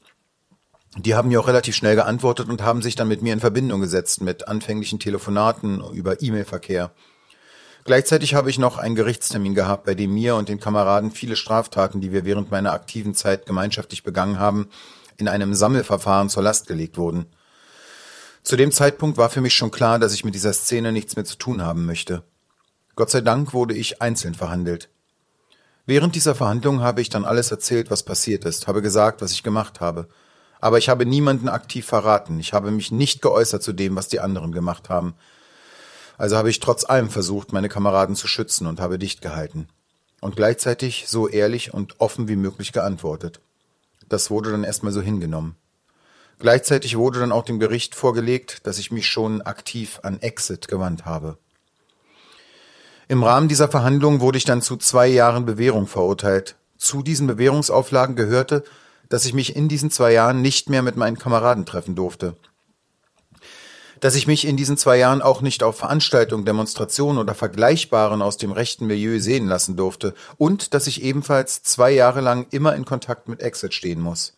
Die 0.96 1.14
haben 1.14 1.28
mir 1.28 1.40
auch 1.40 1.46
relativ 1.46 1.76
schnell 1.76 1.94
geantwortet 1.94 2.48
und 2.48 2.62
haben 2.62 2.82
sich 2.82 2.96
dann 2.96 3.08
mit 3.08 3.22
mir 3.22 3.32
in 3.32 3.40
Verbindung 3.40 3.80
gesetzt 3.80 4.20
mit 4.20 4.48
anfänglichen 4.48 4.98
Telefonaten 4.98 5.82
über 5.92 6.20
E-Mail-Verkehr. 6.20 6.90
Gleichzeitig 7.90 8.34
habe 8.34 8.50
ich 8.50 8.56
noch 8.60 8.78
einen 8.78 8.94
Gerichtstermin 8.94 9.56
gehabt, 9.56 9.84
bei 9.84 9.96
dem 9.96 10.14
mir 10.14 10.36
und 10.36 10.48
den 10.48 10.60
Kameraden 10.60 11.10
viele 11.10 11.34
Straftaten, 11.34 12.00
die 12.00 12.12
wir 12.12 12.24
während 12.24 12.52
meiner 12.52 12.72
aktiven 12.72 13.16
Zeit 13.16 13.46
gemeinschaftlich 13.46 14.04
begangen 14.04 14.38
haben, 14.38 14.68
in 15.16 15.26
einem 15.26 15.54
Sammelverfahren 15.54 16.28
zur 16.28 16.44
Last 16.44 16.68
gelegt 16.68 16.98
wurden. 16.98 17.26
Zu 18.44 18.54
dem 18.54 18.70
Zeitpunkt 18.70 19.18
war 19.18 19.28
für 19.28 19.40
mich 19.40 19.54
schon 19.54 19.72
klar, 19.72 19.98
dass 19.98 20.14
ich 20.14 20.24
mit 20.24 20.36
dieser 20.36 20.52
Szene 20.52 20.92
nichts 20.92 21.16
mehr 21.16 21.24
zu 21.24 21.36
tun 21.36 21.62
haben 21.62 21.84
möchte. 21.84 22.22
Gott 22.94 23.10
sei 23.10 23.22
Dank 23.22 23.54
wurde 23.54 23.74
ich 23.74 24.00
einzeln 24.00 24.36
verhandelt. 24.36 24.88
Während 25.84 26.14
dieser 26.14 26.36
Verhandlung 26.36 26.82
habe 26.82 27.00
ich 27.00 27.08
dann 27.08 27.24
alles 27.24 27.50
erzählt, 27.50 27.90
was 27.90 28.04
passiert 28.04 28.44
ist, 28.44 28.68
habe 28.68 28.82
gesagt, 28.82 29.20
was 29.20 29.32
ich 29.32 29.42
gemacht 29.42 29.80
habe. 29.80 30.06
Aber 30.60 30.78
ich 30.78 30.88
habe 30.88 31.06
niemanden 31.06 31.48
aktiv 31.48 31.86
verraten. 31.86 32.38
Ich 32.38 32.52
habe 32.52 32.70
mich 32.70 32.92
nicht 32.92 33.20
geäußert 33.20 33.64
zu 33.64 33.72
dem, 33.72 33.96
was 33.96 34.06
die 34.06 34.20
anderen 34.20 34.52
gemacht 34.52 34.90
haben. 34.90 35.16
Also 36.20 36.36
habe 36.36 36.50
ich 36.50 36.60
trotz 36.60 36.84
allem 36.84 37.08
versucht, 37.08 37.54
meine 37.54 37.70
Kameraden 37.70 38.14
zu 38.14 38.28
schützen 38.28 38.66
und 38.66 38.78
habe 38.78 38.98
dicht 38.98 39.22
gehalten. 39.22 39.68
Und 40.20 40.36
gleichzeitig 40.36 41.06
so 41.08 41.28
ehrlich 41.28 41.72
und 41.72 41.98
offen 41.98 42.28
wie 42.28 42.36
möglich 42.36 42.72
geantwortet. 42.72 43.40
Das 44.06 44.30
wurde 44.30 44.50
dann 44.50 44.62
erstmal 44.62 44.92
so 44.92 45.00
hingenommen. 45.00 45.56
Gleichzeitig 46.38 46.98
wurde 46.98 47.20
dann 47.20 47.32
auch 47.32 47.46
dem 47.46 47.58
Gericht 47.58 47.94
vorgelegt, 47.94 48.66
dass 48.66 48.76
ich 48.76 48.90
mich 48.90 49.06
schon 49.06 49.40
aktiv 49.40 50.00
an 50.02 50.20
Exit 50.20 50.68
gewandt 50.68 51.06
habe. 51.06 51.38
Im 53.08 53.24
Rahmen 53.24 53.48
dieser 53.48 53.68
Verhandlungen 53.68 54.20
wurde 54.20 54.36
ich 54.36 54.44
dann 54.44 54.60
zu 54.60 54.76
zwei 54.76 55.06
Jahren 55.06 55.46
Bewährung 55.46 55.86
verurteilt. 55.86 56.56
Zu 56.76 57.02
diesen 57.02 57.28
Bewährungsauflagen 57.28 58.14
gehörte, 58.14 58.62
dass 59.08 59.24
ich 59.24 59.32
mich 59.32 59.56
in 59.56 59.68
diesen 59.68 59.90
zwei 59.90 60.12
Jahren 60.12 60.42
nicht 60.42 60.68
mehr 60.68 60.82
mit 60.82 60.96
meinen 60.96 61.18
Kameraden 61.18 61.64
treffen 61.64 61.94
durfte. 61.94 62.36
Dass 64.00 64.14
ich 64.14 64.26
mich 64.26 64.46
in 64.46 64.56
diesen 64.56 64.78
zwei 64.78 64.96
Jahren 64.96 65.20
auch 65.20 65.42
nicht 65.42 65.62
auf 65.62 65.76
Veranstaltungen, 65.76 66.46
Demonstrationen 66.46 67.18
oder 67.18 67.34
Vergleichbaren 67.34 68.22
aus 68.22 68.38
dem 68.38 68.50
rechten 68.50 68.86
Milieu 68.86 69.20
sehen 69.20 69.46
lassen 69.46 69.76
durfte 69.76 70.14
und 70.38 70.72
dass 70.72 70.86
ich 70.86 71.02
ebenfalls 71.02 71.62
zwei 71.62 71.90
Jahre 71.90 72.22
lang 72.22 72.46
immer 72.50 72.74
in 72.74 72.86
Kontakt 72.86 73.28
mit 73.28 73.40
Exit 73.40 73.74
stehen 73.74 74.00
muss. 74.00 74.34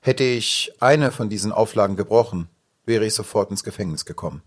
Hätte 0.00 0.24
ich 0.24 0.72
eine 0.80 1.10
von 1.10 1.28
diesen 1.28 1.52
Auflagen 1.52 1.96
gebrochen, 1.96 2.48
wäre 2.86 3.04
ich 3.04 3.14
sofort 3.14 3.50
ins 3.50 3.64
Gefängnis 3.64 4.04
gekommen. 4.04 4.42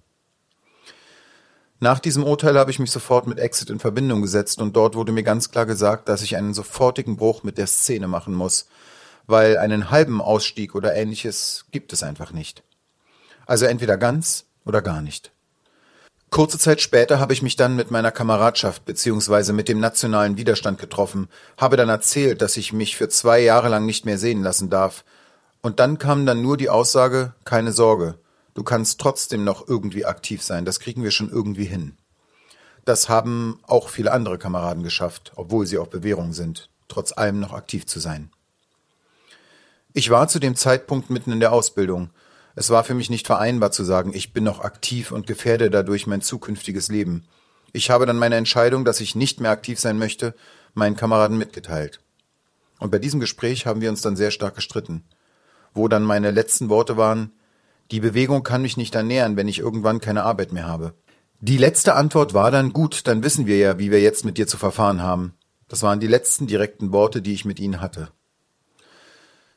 Nach 1.81 1.99
diesem 1.99 2.23
Urteil 2.23 2.57
habe 2.57 2.71
ich 2.71 2.79
mich 2.79 2.91
sofort 2.91 3.27
mit 3.27 3.37
Exit 3.37 3.69
in 3.69 3.79
Verbindung 3.79 4.21
gesetzt 4.21 4.61
und 4.61 4.77
dort 4.77 4.95
wurde 4.95 5.11
mir 5.11 5.23
ganz 5.23 5.51
klar 5.51 5.65
gesagt, 5.65 6.07
dass 6.07 6.21
ich 6.21 6.37
einen 6.37 6.53
sofortigen 6.53 7.17
Bruch 7.17 7.43
mit 7.43 7.57
der 7.57 7.67
Szene 7.67 8.07
machen 8.07 8.33
muss, 8.33 8.67
weil 9.27 9.57
einen 9.57 9.91
halben 9.91 10.21
Ausstieg 10.21 10.73
oder 10.73 10.95
ähnliches 10.95 11.65
gibt 11.71 11.91
es 11.91 12.01
einfach 12.01 12.31
nicht. 12.31 12.63
Also 13.45 13.65
entweder 13.65 13.97
ganz 13.97 14.45
oder 14.65 14.81
gar 14.81 15.01
nicht. 15.01 15.31
Kurze 16.29 16.57
Zeit 16.57 16.81
später 16.81 17.19
habe 17.19 17.33
ich 17.33 17.41
mich 17.41 17.55
dann 17.55 17.75
mit 17.75 17.91
meiner 17.91 18.11
Kameradschaft 18.11 18.83
beziehungsweise 18.85 19.53
mit 19.53 19.69
dem 19.69 19.79
nationalen 19.79 20.37
Widerstand 20.37 20.79
getroffen, 20.79 21.29
habe 21.57 21.77
dann 21.77 21.89
erzählt, 21.89 22.41
dass 22.41 22.57
ich 22.57 22.73
mich 22.73 22.97
für 22.97 23.09
zwei 23.09 23.39
Jahre 23.39 23.69
lang 23.69 23.85
nicht 23.85 24.05
mehr 24.05 24.17
sehen 24.17 24.43
lassen 24.43 24.69
darf. 24.69 25.05
Und 25.61 25.79
dann 25.79 25.97
kam 25.97 26.25
dann 26.25 26.41
nur 26.41 26.57
die 26.57 26.69
Aussage, 26.69 27.33
keine 27.45 27.71
Sorge, 27.71 28.15
Du 28.55 28.63
kannst 28.63 29.01
trotzdem 29.01 29.43
noch 29.43 29.67
irgendwie 29.67 30.05
aktiv 30.05 30.41
sein. 30.41 30.65
Das 30.65 30.79
kriegen 30.79 31.03
wir 31.03 31.11
schon 31.11 31.29
irgendwie 31.29 31.65
hin. 31.65 31.97
Das 32.85 33.09
haben 33.09 33.59
auch 33.63 33.89
viele 33.89 34.13
andere 34.13 34.37
Kameraden 34.37 34.81
geschafft, 34.81 35.33
obwohl 35.35 35.67
sie 35.67 35.77
auf 35.77 35.89
Bewährung 35.89 36.31
sind, 36.31 36.69
trotz 36.87 37.11
allem 37.11 37.39
noch 37.41 37.51
aktiv 37.51 37.85
zu 37.85 37.99
sein. 37.99 38.31
Ich 39.91 40.09
war 40.09 40.29
zu 40.29 40.39
dem 40.39 40.55
Zeitpunkt 40.55 41.09
mitten 41.09 41.33
in 41.33 41.41
der 41.41 41.51
Ausbildung. 41.51 42.11
Es 42.55 42.69
war 42.69 42.85
für 42.85 42.93
mich 42.93 43.09
nicht 43.09 43.27
vereinbar 43.27 43.71
zu 43.71 43.83
sagen, 43.83 44.11
ich 44.13 44.31
bin 44.31 44.45
noch 44.45 44.61
aktiv 44.61 45.11
und 45.11 45.27
gefährde 45.27 45.69
dadurch 45.69 46.07
mein 46.07 46.21
zukünftiges 46.21 46.87
Leben. 46.87 47.25
Ich 47.73 47.89
habe 47.89 48.05
dann 48.05 48.17
meine 48.17 48.35
Entscheidung, 48.35 48.85
dass 48.85 49.01
ich 49.01 49.15
nicht 49.15 49.41
mehr 49.41 49.51
aktiv 49.51 49.79
sein 49.79 49.97
möchte, 49.97 50.33
meinen 50.73 50.95
Kameraden 50.95 51.37
mitgeteilt. 51.37 51.99
Und 52.79 52.91
bei 52.91 52.99
diesem 52.99 53.19
Gespräch 53.19 53.65
haben 53.65 53.81
wir 53.81 53.89
uns 53.89 54.01
dann 54.01 54.15
sehr 54.15 54.31
stark 54.31 54.55
gestritten, 54.55 55.03
wo 55.73 55.89
dann 55.89 56.03
meine 56.03 56.31
letzten 56.31 56.69
Worte 56.69 56.95
waren, 56.95 57.33
die 57.91 57.99
Bewegung 57.99 58.43
kann 58.43 58.61
mich 58.61 58.77
nicht 58.77 58.95
ernähren, 58.95 59.35
wenn 59.35 59.47
ich 59.47 59.59
irgendwann 59.59 59.99
keine 59.99 60.23
Arbeit 60.23 60.53
mehr 60.53 60.65
habe. 60.65 60.93
Die 61.41 61.57
letzte 61.57 61.95
Antwort 61.95 62.33
war 62.33 62.49
dann, 62.49 62.73
gut, 62.73 63.05
dann 63.07 63.21
wissen 63.21 63.45
wir 63.45 63.57
ja, 63.57 63.77
wie 63.77 63.91
wir 63.91 64.01
jetzt 64.01 64.25
mit 64.25 64.37
dir 64.37 64.47
zu 64.47 64.57
verfahren 64.57 65.01
haben. 65.01 65.33
Das 65.67 65.83
waren 65.83 65.99
die 65.99 66.07
letzten 66.07 66.47
direkten 66.47 66.91
Worte, 66.91 67.21
die 67.21 67.33
ich 67.33 67.45
mit 67.45 67.59
ihnen 67.59 67.81
hatte. 67.81 68.09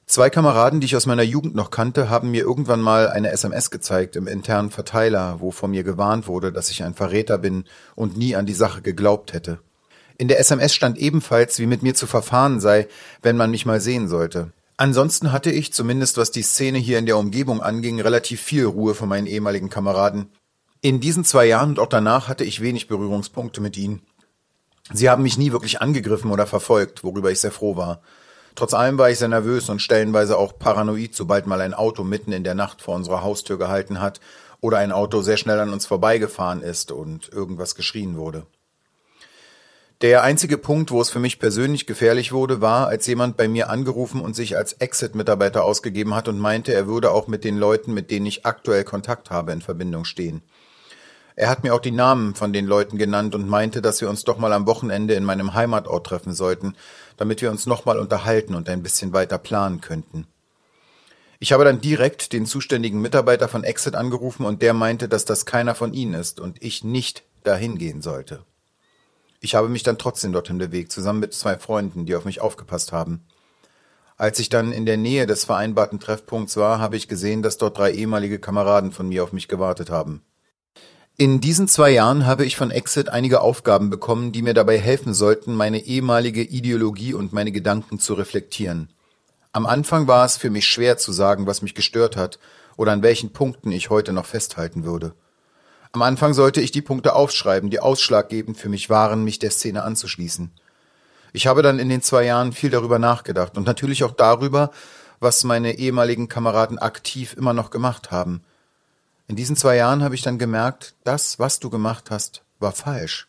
Zwei 0.09 0.31
Kameraden, 0.31 0.81
die 0.81 0.87
ich 0.87 0.97
aus 0.97 1.05
meiner 1.05 1.23
Jugend 1.23 1.55
noch 1.55 1.71
kannte, 1.71 2.09
haben 2.09 2.31
mir 2.31 2.41
irgendwann 2.41 2.81
mal 2.81 3.11
eine 3.11 3.31
SMS 3.31 3.71
gezeigt 3.71 4.17
im 4.17 4.27
internen 4.27 4.71
Verteiler, 4.71 5.37
wo 5.41 5.51
von 5.51 5.71
mir 5.71 5.85
gewarnt 5.85 6.27
wurde, 6.27 6.51
dass 6.51 6.71
ich 6.71 6.83
ein 6.83 6.95
Verräter 6.95 7.37
bin 7.37 7.65
und 7.95 8.17
nie 8.17 8.35
an 8.35 8.47
die 8.47 8.55
Sache 8.55 8.81
geglaubt 8.81 9.35
hätte. 9.35 9.59
In 10.17 10.29
der 10.29 10.41
SMS 10.41 10.75
stand 10.75 10.97
ebenfalls, 10.97 11.59
wie 11.59 11.67
mit 11.67 11.83
mir 11.83 11.95
zu 11.95 12.07
verfahren 12.07 12.59
sei, 12.59 12.89
wenn 13.21 13.37
man 13.37 13.51
mich 13.51 13.67
mal 13.67 13.83
sehen 13.83 14.09
sollte. 14.09 14.51
Ansonsten 14.79 15.31
hatte 15.31 15.51
ich, 15.51 15.75
zumindest 15.75 16.17
was 16.17 16.31
die 16.31 16.43
Szene 16.43 16.79
hier 16.79 16.99
in 16.99 17.05
der 17.05 17.19
Umgebung 17.19 17.61
anging, 17.61 18.01
relativ 18.01 18.41
viel 18.41 18.65
Ruhe 18.65 18.95
von 18.95 19.11
meinen 19.11 19.27
ehemaligen 19.27 19.69
Kameraden. 19.69 20.31
In 20.81 21.01
diesen 21.01 21.25
zwei 21.25 21.45
Jahren 21.45 21.69
und 21.69 21.81
auch 21.81 21.87
danach 21.87 22.29
hatte 22.29 22.45
ich 22.45 22.63
wenig 22.63 22.89
Berührungspunkte 22.89 23.61
mit 23.61 23.77
ihnen. 23.77 24.01
Sie 24.91 25.11
haben 25.11 25.23
mich 25.23 25.37
nie 25.37 25.53
wirklich 25.53 25.83
angegriffen 25.83 26.31
oder 26.31 26.47
verfolgt, 26.47 27.05
worüber 27.05 27.31
ich 27.31 27.41
sehr 27.41 27.53
froh 27.53 27.77
war. 27.77 28.01
Trotz 28.59 28.75
allem 28.75 28.99
war 28.99 29.09
ich 29.09 29.21
sehr 29.21 29.29
nervös 29.29 29.69
und 29.69 29.81
stellenweise 29.81 30.37
auch 30.37 30.59
paranoid, 30.59 31.15
sobald 31.15 31.47
mal 31.47 31.61
ein 31.61 31.75
Auto 31.75 32.03
mitten 32.03 32.33
in 32.33 32.43
der 32.43 32.57
Nacht 32.57 32.83
vor 32.83 32.97
unserer 32.97 33.23
Haustür 33.23 33.57
gehalten 33.57 34.01
hat 34.01 34.19
oder 34.61 34.79
ein 34.79 34.91
Auto 34.91 35.23
sehr 35.23 35.37
schnell 35.37 35.61
an 35.61 35.73
uns 35.73 35.87
vorbeigefahren 35.87 36.61
ist 36.61 36.91
und 36.91 37.33
irgendwas 37.33 37.77
geschrien 37.77 38.17
wurde. 38.17 38.47
Der 40.01 40.25
einzige 40.25 40.59
Punkt, 40.59 40.91
wo 40.91 41.01
es 41.01 41.09
für 41.09 41.21
mich 41.21 41.39
persönlich 41.39 41.87
gefährlich 41.87 42.33
wurde, 42.33 42.61
war, 42.61 42.89
als 42.89 43.07
jemand 43.07 43.37
bei 43.37 43.47
mir 43.47 43.71
angerufen 43.71 44.21
und 44.21 44.35
sich 44.35 44.57
als 44.57 44.73
Exit-Mitarbeiter 44.73 45.63
ausgegeben 45.63 46.17
hat 46.17 46.27
und 46.27 46.41
meinte, 46.41 46.75
er 46.75 46.89
würde 46.89 47.13
auch 47.13 47.29
mit 47.29 47.45
den 47.45 47.59
Leuten, 47.59 47.95
mit 47.95 48.11
denen 48.11 48.27
ich 48.27 48.45
aktuell 48.45 48.83
Kontakt 48.83 49.31
habe, 49.31 49.53
in 49.53 49.63
Verbindung 49.63 50.05
stehen. 50.05 50.43
Er 51.39 51.49
hat 51.49 51.63
mir 51.63 51.73
auch 51.73 51.81
die 51.81 51.93
Namen 51.93 52.35
von 52.35 52.53
den 52.53 52.67
Leuten 52.67 52.99
genannt 52.99 53.33
und 53.37 53.49
meinte, 53.49 53.81
dass 53.81 54.01
wir 54.01 54.11
uns 54.11 54.25
doch 54.25 54.39
mal 54.39 54.53
am 54.53 54.67
Wochenende 54.67 55.15
in 55.15 55.23
meinem 55.23 55.55
Heimatort 55.55 56.05
treffen 56.05 56.35
sollten, 56.35 56.75
damit 57.17 57.43
wir 57.43 57.53
uns 57.53 57.65
nochmal 57.65 58.01
unterhalten 58.01 58.57
und 58.57 58.69
ein 58.69 58.83
bisschen 58.83 59.13
weiter 59.13 59.39
planen 59.39 59.81
könnten. 59.81 60.27
Ich 61.39 61.53
habe 61.53 61.63
dann 61.63 61.81
direkt 61.81 62.33
den 62.33 62.45
zuständigen 62.45 63.01
Mitarbeiter 63.01 63.47
von 63.47 63.63
Exit 63.63 63.95
angerufen 63.95 64.45
und 64.45 64.63
der 64.63 64.75
meinte, 64.75 65.09
dass 65.09 65.27
das 65.27 65.47
keiner 65.47 65.77
von 65.77 65.95
ihnen 65.95 66.15
ist 66.15 66.41
und 66.41 66.61
ich 66.61 66.83
nicht 66.83 67.23
dahin 67.45 67.79
gehen 67.79 68.03
sollte. 68.03 68.43
Ich 69.39 69.55
habe 69.55 69.69
mich 69.69 69.85
dann 69.85 69.97
trotzdem 69.97 70.33
dorthin 70.33 70.59
bewegt, 70.59 70.91
zusammen 70.91 71.21
mit 71.21 71.35
zwei 71.35 71.57
Freunden, 71.57 72.05
die 72.05 72.17
auf 72.17 72.25
mich 72.25 72.41
aufgepasst 72.41 72.91
haben. 72.91 73.25
Als 74.17 74.41
ich 74.41 74.49
dann 74.49 74.73
in 74.73 74.87
der 74.87 74.97
Nähe 74.97 75.29
des 75.29 75.45
vereinbarten 75.45 76.01
Treffpunkts 76.01 76.57
war, 76.57 76.81
habe 76.81 76.97
ich 76.97 77.07
gesehen, 77.07 77.43
dass 77.43 77.59
dort 77.59 77.79
drei 77.79 77.93
ehemalige 77.93 78.41
Kameraden 78.41 78.91
von 78.91 79.09
mir 79.09 79.23
auf 79.23 79.33
mich 79.33 79.47
gewartet 79.47 79.89
haben. 79.89 80.25
In 81.21 81.41
diesen 81.41 81.67
zwei 81.67 81.91
Jahren 81.91 82.27
habe 82.27 82.45
ich 82.45 82.57
von 82.57 82.71
Exit 82.71 83.09
einige 83.09 83.41
Aufgaben 83.41 83.91
bekommen, 83.91 84.31
die 84.31 84.41
mir 84.41 84.55
dabei 84.55 84.79
helfen 84.79 85.15
sollten, 85.15 85.53
meine 85.53 85.81
ehemalige 85.81 86.45
Ideologie 86.45 87.13
und 87.13 87.33
meine 87.33 87.51
Gedanken 87.51 87.99
zu 87.99 88.15
reflektieren. 88.15 88.89
Am 89.51 89.67
Anfang 89.67 90.07
war 90.07 90.25
es 90.25 90.37
für 90.37 90.49
mich 90.49 90.69
schwer 90.69 90.97
zu 90.97 91.11
sagen, 91.11 91.49
was 91.49 91.61
mich 91.61 91.75
gestört 91.75 92.17
hat 92.17 92.39
oder 92.77 92.93
an 92.93 93.03
welchen 93.03 93.33
Punkten 93.33 93.73
ich 93.73 93.91
heute 93.91 94.13
noch 94.13 94.27
festhalten 94.27 94.85
würde. 94.85 95.13
Am 95.91 96.03
Anfang 96.03 96.35
sollte 96.35 96.61
ich 96.61 96.71
die 96.71 96.83
Punkte 96.83 97.17
aufschreiben, 97.17 97.69
die 97.69 97.81
ausschlaggebend 97.81 98.57
für 98.57 98.69
mich 98.69 98.89
waren, 98.89 99.25
mich 99.25 99.41
der 99.41 99.51
Szene 99.51 99.83
anzuschließen. 99.83 100.53
Ich 101.33 101.49
habe 101.49 101.63
dann 101.63 101.81
in 101.81 101.89
den 101.89 102.01
zwei 102.01 102.27
Jahren 102.27 102.53
viel 102.53 102.71
darüber 102.71 103.01
nachgedacht 103.01 103.57
und 103.57 103.67
natürlich 103.67 104.05
auch 104.05 104.13
darüber, 104.13 104.71
was 105.19 105.43
meine 105.43 105.79
ehemaligen 105.79 106.29
Kameraden 106.29 106.79
aktiv 106.79 107.35
immer 107.37 107.55
noch 107.55 107.71
gemacht 107.71 108.13
haben. 108.13 108.45
In 109.29 109.37
diesen 109.37 109.57
zwei 109.57 109.77
Jahren 109.77 110.03
habe 110.03 110.15
ich 110.15 110.23
dann 110.23 110.39
gemerkt, 110.39 110.95
das, 111.05 111.39
was 111.39 111.61
du 111.61 111.69
gemacht 111.69 112.11
hast, 112.11 112.43
war 112.61 112.73
falsch. 112.73 113.29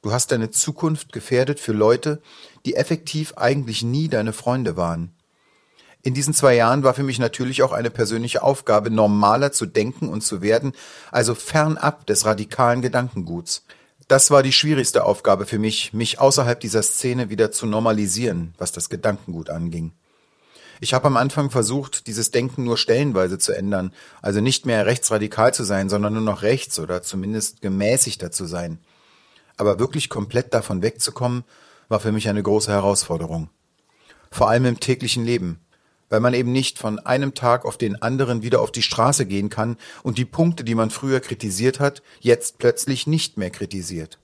Du 0.00 0.12
hast 0.12 0.30
deine 0.30 0.50
Zukunft 0.50 1.12
gefährdet 1.12 1.58
für 1.58 1.72
Leute, 1.72 2.22
die 2.64 2.76
effektiv 2.76 3.34
eigentlich 3.36 3.82
nie 3.82 4.06
deine 4.06 4.32
Freunde 4.32 4.76
waren. 4.76 5.12
In 6.02 6.14
diesen 6.14 6.34
zwei 6.34 6.54
Jahren 6.54 6.84
war 6.84 6.94
für 6.94 7.02
mich 7.02 7.18
natürlich 7.18 7.64
auch 7.64 7.72
eine 7.72 7.90
persönliche 7.90 8.44
Aufgabe, 8.44 8.90
normaler 8.90 9.50
zu 9.50 9.66
denken 9.66 10.08
und 10.08 10.20
zu 10.20 10.40
werden, 10.40 10.72
also 11.10 11.34
fernab 11.34 12.06
des 12.06 12.26
radikalen 12.26 12.80
Gedankenguts. 12.80 13.64
Das 14.06 14.30
war 14.30 14.42
die 14.42 14.52
schwierigste 14.52 15.04
Aufgabe 15.04 15.46
für 15.46 15.58
mich, 15.58 15.92
mich 15.92 16.20
außerhalb 16.20 16.60
dieser 16.60 16.82
Szene 16.82 17.28
wieder 17.28 17.50
zu 17.50 17.66
normalisieren, 17.66 18.54
was 18.58 18.70
das 18.70 18.88
Gedankengut 18.88 19.50
anging. 19.50 19.92
Ich 20.80 20.94
habe 20.94 21.06
am 21.06 21.16
Anfang 21.16 21.50
versucht, 21.50 22.06
dieses 22.06 22.30
Denken 22.30 22.64
nur 22.64 22.76
stellenweise 22.76 23.38
zu 23.38 23.52
ändern, 23.52 23.92
also 24.22 24.40
nicht 24.40 24.66
mehr 24.66 24.86
rechtsradikal 24.86 25.54
zu 25.54 25.64
sein, 25.64 25.88
sondern 25.88 26.14
nur 26.14 26.22
noch 26.22 26.42
rechts 26.42 26.78
oder 26.78 27.02
zumindest 27.02 27.60
gemäßigter 27.60 28.30
zu 28.30 28.46
sein. 28.46 28.78
Aber 29.56 29.78
wirklich 29.78 30.08
komplett 30.08 30.52
davon 30.52 30.82
wegzukommen, 30.82 31.44
war 31.88 32.00
für 32.00 32.12
mich 32.12 32.28
eine 32.28 32.42
große 32.42 32.72
Herausforderung. 32.72 33.50
Vor 34.30 34.48
allem 34.48 34.64
im 34.64 34.80
täglichen 34.80 35.24
Leben 35.24 35.60
weil 36.14 36.20
man 36.20 36.34
eben 36.34 36.52
nicht 36.52 36.78
von 36.78 37.00
einem 37.00 37.34
Tag 37.34 37.64
auf 37.64 37.76
den 37.76 38.00
anderen 38.00 38.42
wieder 38.42 38.60
auf 38.60 38.70
die 38.70 38.82
Straße 38.82 39.26
gehen 39.26 39.48
kann 39.48 39.76
und 40.04 40.16
die 40.16 40.24
Punkte, 40.24 40.62
die 40.62 40.76
man 40.76 40.90
früher 40.90 41.18
kritisiert 41.18 41.80
hat, 41.80 42.02
jetzt 42.20 42.58
plötzlich 42.58 43.08
nicht 43.08 43.36
mehr 43.36 43.50
kritisiert. 43.50 44.18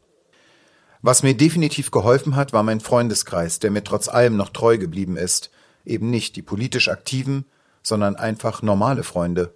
Was 1.02 1.22
mir 1.22 1.34
definitiv 1.34 1.90
geholfen 1.90 2.36
hat, 2.36 2.52
war 2.52 2.62
mein 2.62 2.78
Freundeskreis, 2.78 3.58
der 3.58 3.70
mir 3.70 3.82
trotz 3.82 4.06
allem 4.06 4.36
noch 4.36 4.50
treu 4.50 4.78
geblieben 4.78 5.16
ist, 5.16 5.50
eben 5.84 6.10
nicht 6.10 6.36
die 6.36 6.42
politisch 6.42 6.88
aktiven, 6.88 7.44
sondern 7.82 8.16
einfach 8.16 8.62
normale 8.62 9.02
Freunde. 9.02 9.54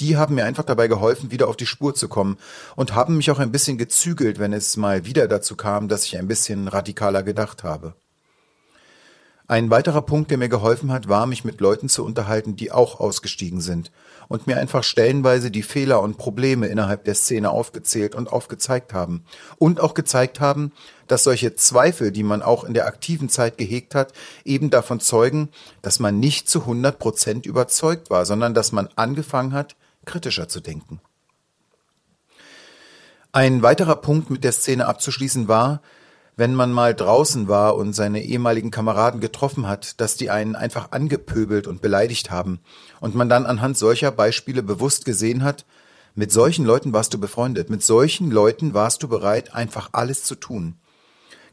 Die 0.00 0.16
haben 0.16 0.34
mir 0.34 0.44
einfach 0.44 0.64
dabei 0.64 0.88
geholfen, 0.88 1.30
wieder 1.30 1.48
auf 1.48 1.56
die 1.56 1.66
Spur 1.66 1.94
zu 1.94 2.08
kommen 2.08 2.36
und 2.74 2.94
haben 2.94 3.16
mich 3.16 3.30
auch 3.30 3.38
ein 3.38 3.52
bisschen 3.52 3.78
gezügelt, 3.78 4.38
wenn 4.38 4.52
es 4.52 4.76
mal 4.76 5.04
wieder 5.04 5.28
dazu 5.28 5.54
kam, 5.56 5.88
dass 5.88 6.04
ich 6.04 6.18
ein 6.18 6.26
bisschen 6.26 6.66
radikaler 6.66 7.22
gedacht 7.22 7.62
habe. 7.62 7.94
Ein 9.46 9.70
weiterer 9.70 10.00
Punkt, 10.00 10.30
der 10.30 10.38
mir 10.38 10.48
geholfen 10.48 10.90
hat, 10.90 11.08
war, 11.08 11.26
mich 11.26 11.44
mit 11.44 11.60
Leuten 11.60 11.90
zu 11.90 12.02
unterhalten, 12.02 12.56
die 12.56 12.72
auch 12.72 12.98
ausgestiegen 12.98 13.60
sind 13.60 13.92
und 14.28 14.46
mir 14.46 14.56
einfach 14.56 14.82
stellenweise 14.82 15.50
die 15.50 15.62
Fehler 15.62 16.00
und 16.00 16.16
Probleme 16.16 16.66
innerhalb 16.68 17.04
der 17.04 17.14
Szene 17.14 17.50
aufgezählt 17.50 18.14
und 18.14 18.32
aufgezeigt 18.32 18.94
haben. 18.94 19.24
Und 19.58 19.80
auch 19.80 19.92
gezeigt 19.92 20.40
haben, 20.40 20.72
dass 21.08 21.24
solche 21.24 21.54
Zweifel, 21.56 22.10
die 22.10 22.22
man 22.22 22.40
auch 22.40 22.64
in 22.64 22.72
der 22.72 22.86
aktiven 22.86 23.28
Zeit 23.28 23.58
gehegt 23.58 23.94
hat, 23.94 24.14
eben 24.46 24.70
davon 24.70 24.98
zeugen, 24.98 25.50
dass 25.82 26.00
man 26.00 26.18
nicht 26.18 26.48
zu 26.48 26.60
100 26.60 26.98
Prozent 26.98 27.44
überzeugt 27.44 28.08
war, 28.08 28.24
sondern 28.24 28.54
dass 28.54 28.72
man 28.72 28.88
angefangen 28.96 29.52
hat, 29.52 29.76
kritischer 30.06 30.48
zu 30.48 30.60
denken. 30.60 31.00
Ein 33.32 33.62
weiterer 33.62 33.96
Punkt 33.96 34.30
mit 34.30 34.42
der 34.42 34.52
Szene 34.52 34.86
abzuschließen 34.86 35.48
war, 35.48 35.82
wenn 36.36 36.54
man 36.54 36.72
mal 36.72 36.94
draußen 36.94 37.48
war 37.48 37.76
und 37.76 37.92
seine 37.92 38.22
ehemaligen 38.22 38.70
Kameraden 38.70 39.20
getroffen 39.20 39.68
hat, 39.68 40.00
dass 40.00 40.16
die 40.16 40.30
einen 40.30 40.56
einfach 40.56 40.90
angepöbelt 40.90 41.66
und 41.66 41.80
beleidigt 41.80 42.30
haben 42.30 42.60
und 43.00 43.14
man 43.14 43.28
dann 43.28 43.46
anhand 43.46 43.78
solcher 43.78 44.10
Beispiele 44.10 44.62
bewusst 44.62 45.04
gesehen 45.04 45.44
hat, 45.44 45.64
mit 46.16 46.32
solchen 46.32 46.64
Leuten 46.64 46.92
warst 46.92 47.12
du 47.14 47.18
befreundet, 47.18 47.70
mit 47.70 47.82
solchen 47.82 48.30
Leuten 48.30 48.72
warst 48.74 49.02
du 49.02 49.08
bereit, 49.08 49.54
einfach 49.54 49.90
alles 49.92 50.24
zu 50.24 50.36
tun. 50.36 50.76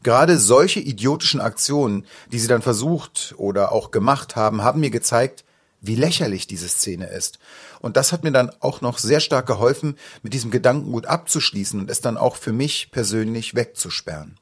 Gerade 0.02 0.38
solche 0.38 0.80
idiotischen 0.80 1.40
Aktionen, 1.40 2.06
die 2.32 2.38
sie 2.38 2.48
dann 2.48 2.62
versucht 2.62 3.34
oder 3.36 3.72
auch 3.72 3.92
gemacht 3.92 4.34
haben, 4.34 4.62
haben 4.62 4.80
mir 4.80 4.90
gezeigt, 4.90 5.44
wie 5.80 5.96
lächerlich 5.96 6.46
diese 6.46 6.68
Szene 6.68 7.06
ist. 7.06 7.38
Und 7.80 7.96
das 7.96 8.12
hat 8.12 8.22
mir 8.22 8.32
dann 8.32 8.50
auch 8.60 8.80
noch 8.80 8.98
sehr 8.98 9.20
stark 9.20 9.46
geholfen, 9.46 9.96
mit 10.22 10.32
diesem 10.32 10.50
Gedankengut 10.50 11.06
abzuschließen 11.06 11.78
und 11.80 11.90
es 11.90 12.00
dann 12.00 12.16
auch 12.16 12.36
für 12.36 12.52
mich 12.52 12.90
persönlich 12.92 13.54
wegzusperren. 13.54 14.38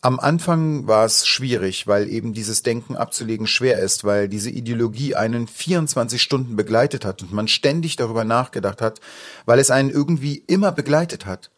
Am 0.00 0.20
Anfang 0.20 0.86
war 0.86 1.04
es 1.04 1.26
schwierig, 1.26 1.88
weil 1.88 2.08
eben 2.08 2.32
dieses 2.32 2.62
Denken 2.62 2.94
abzulegen 2.94 3.48
schwer 3.48 3.80
ist, 3.80 4.04
weil 4.04 4.28
diese 4.28 4.48
Ideologie 4.48 5.16
einen 5.16 5.48
24 5.48 6.22
Stunden 6.22 6.54
begleitet 6.54 7.04
hat 7.04 7.22
und 7.22 7.32
man 7.32 7.48
ständig 7.48 7.96
darüber 7.96 8.22
nachgedacht 8.22 8.80
hat, 8.80 9.00
weil 9.44 9.58
es 9.58 9.72
einen 9.72 9.90
irgendwie 9.90 10.44
immer 10.46 10.70
begleitet 10.70 11.26
hat. 11.26 11.50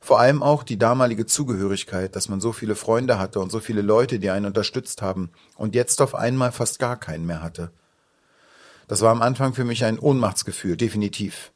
Vor 0.00 0.18
allem 0.18 0.42
auch 0.42 0.64
die 0.64 0.78
damalige 0.78 1.26
Zugehörigkeit, 1.26 2.16
dass 2.16 2.28
man 2.28 2.40
so 2.40 2.52
viele 2.52 2.74
Freunde 2.74 3.20
hatte 3.20 3.38
und 3.38 3.52
so 3.52 3.60
viele 3.60 3.82
Leute, 3.82 4.18
die 4.18 4.30
einen 4.30 4.46
unterstützt 4.46 5.00
haben 5.00 5.30
und 5.54 5.76
jetzt 5.76 6.02
auf 6.02 6.16
einmal 6.16 6.50
fast 6.50 6.80
gar 6.80 6.98
keinen 6.98 7.26
mehr 7.26 7.40
hatte. 7.40 7.70
Das 8.88 9.00
war 9.00 9.12
am 9.12 9.22
Anfang 9.22 9.54
für 9.54 9.64
mich 9.64 9.84
ein 9.84 10.00
Ohnmachtsgefühl, 10.00 10.76
definitiv. 10.76 11.52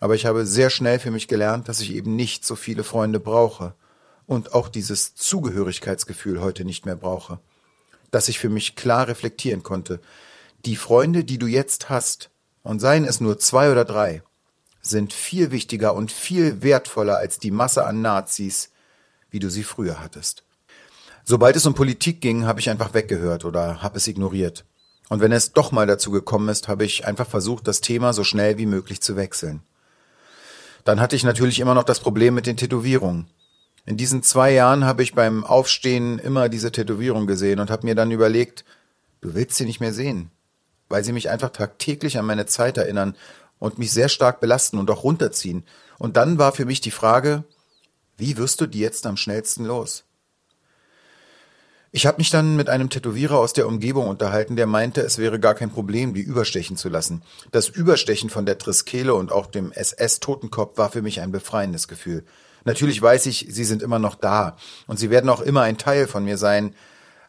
Aber 0.00 0.14
ich 0.14 0.24
habe 0.24 0.46
sehr 0.46 0.70
schnell 0.70 0.98
für 0.98 1.10
mich 1.10 1.28
gelernt, 1.28 1.68
dass 1.68 1.80
ich 1.80 1.92
eben 1.94 2.16
nicht 2.16 2.46
so 2.46 2.56
viele 2.56 2.84
Freunde 2.84 3.20
brauche 3.20 3.74
und 4.26 4.54
auch 4.54 4.68
dieses 4.68 5.14
Zugehörigkeitsgefühl 5.14 6.40
heute 6.40 6.64
nicht 6.64 6.86
mehr 6.86 6.96
brauche, 6.96 7.38
dass 8.10 8.28
ich 8.28 8.38
für 8.38 8.48
mich 8.48 8.76
klar 8.76 9.08
reflektieren 9.08 9.62
konnte. 9.62 10.00
Die 10.64 10.76
Freunde, 10.76 11.24
die 11.24 11.38
du 11.38 11.46
jetzt 11.46 11.88
hast, 11.88 12.30
und 12.62 12.80
seien 12.80 13.04
es 13.04 13.20
nur 13.20 13.38
zwei 13.38 13.70
oder 13.70 13.84
drei, 13.84 14.22
sind 14.82 15.12
viel 15.12 15.50
wichtiger 15.52 15.94
und 15.94 16.10
viel 16.10 16.62
wertvoller 16.62 17.16
als 17.16 17.38
die 17.38 17.50
Masse 17.52 17.86
an 17.86 18.02
Nazis, 18.02 18.70
wie 19.30 19.38
du 19.38 19.50
sie 19.50 19.62
früher 19.62 20.00
hattest. 20.00 20.42
Sobald 21.24 21.56
es 21.56 21.66
um 21.66 21.74
Politik 21.74 22.20
ging, 22.20 22.44
habe 22.44 22.60
ich 22.60 22.70
einfach 22.70 22.94
weggehört 22.94 23.44
oder 23.44 23.82
habe 23.82 23.98
es 23.98 24.06
ignoriert. 24.06 24.64
Und 25.08 25.20
wenn 25.20 25.32
es 25.32 25.52
doch 25.52 25.72
mal 25.72 25.86
dazu 25.86 26.10
gekommen 26.10 26.48
ist, 26.48 26.68
habe 26.68 26.84
ich 26.84 27.06
einfach 27.06 27.28
versucht, 27.28 27.68
das 27.68 27.80
Thema 27.80 28.12
so 28.12 28.24
schnell 28.24 28.58
wie 28.58 28.66
möglich 28.66 29.00
zu 29.00 29.16
wechseln. 29.16 29.62
Dann 30.84 31.00
hatte 31.00 31.16
ich 31.16 31.24
natürlich 31.24 31.60
immer 31.60 31.74
noch 31.74 31.84
das 31.84 32.00
Problem 32.00 32.34
mit 32.34 32.46
den 32.46 32.56
Tätowierungen. 32.56 33.26
In 33.86 33.96
diesen 33.96 34.24
zwei 34.24 34.52
Jahren 34.52 34.84
habe 34.84 35.04
ich 35.04 35.14
beim 35.14 35.44
Aufstehen 35.44 36.18
immer 36.18 36.48
diese 36.48 36.72
Tätowierung 36.72 37.28
gesehen 37.28 37.60
und 37.60 37.70
habe 37.70 37.86
mir 37.86 37.94
dann 37.94 38.10
überlegt, 38.10 38.64
du 39.20 39.34
willst 39.34 39.56
sie 39.56 39.64
nicht 39.64 39.80
mehr 39.80 39.94
sehen, 39.94 40.30
weil 40.88 41.04
sie 41.04 41.12
mich 41.12 41.30
einfach 41.30 41.50
tagtäglich 41.50 42.18
an 42.18 42.26
meine 42.26 42.46
Zeit 42.46 42.78
erinnern 42.78 43.16
und 43.60 43.78
mich 43.78 43.92
sehr 43.92 44.08
stark 44.08 44.40
belasten 44.40 44.78
und 44.78 44.90
auch 44.90 45.04
runterziehen. 45.04 45.64
Und 45.98 46.16
dann 46.16 46.36
war 46.36 46.50
für 46.50 46.64
mich 46.64 46.80
die 46.80 46.90
Frage, 46.90 47.44
wie 48.16 48.36
wirst 48.36 48.60
du 48.60 48.66
die 48.66 48.80
jetzt 48.80 49.06
am 49.06 49.16
schnellsten 49.16 49.64
los? 49.64 50.02
Ich 51.92 52.06
habe 52.06 52.18
mich 52.18 52.30
dann 52.30 52.56
mit 52.56 52.68
einem 52.68 52.90
Tätowierer 52.90 53.38
aus 53.38 53.52
der 53.52 53.68
Umgebung 53.68 54.08
unterhalten, 54.08 54.56
der 54.56 54.66
meinte, 54.66 55.00
es 55.00 55.16
wäre 55.16 55.38
gar 55.38 55.54
kein 55.54 55.70
Problem, 55.70 56.12
die 56.12 56.22
überstechen 56.22 56.76
zu 56.76 56.88
lassen. 56.88 57.22
Das 57.52 57.68
Überstechen 57.68 58.30
von 58.30 58.46
der 58.46 58.58
Triskele 58.58 59.14
und 59.14 59.30
auch 59.30 59.46
dem 59.46 59.70
SS-Totenkopf 59.70 60.76
war 60.76 60.90
für 60.90 61.02
mich 61.02 61.20
ein 61.20 61.30
befreiendes 61.30 61.86
Gefühl. 61.86 62.24
Natürlich 62.66 63.00
weiß 63.00 63.26
ich, 63.26 63.46
sie 63.48 63.64
sind 63.64 63.80
immer 63.80 64.00
noch 64.00 64.16
da 64.16 64.56
und 64.88 64.98
sie 64.98 65.08
werden 65.08 65.30
auch 65.30 65.40
immer 65.40 65.62
ein 65.62 65.78
Teil 65.78 66.08
von 66.08 66.24
mir 66.24 66.36
sein, 66.36 66.74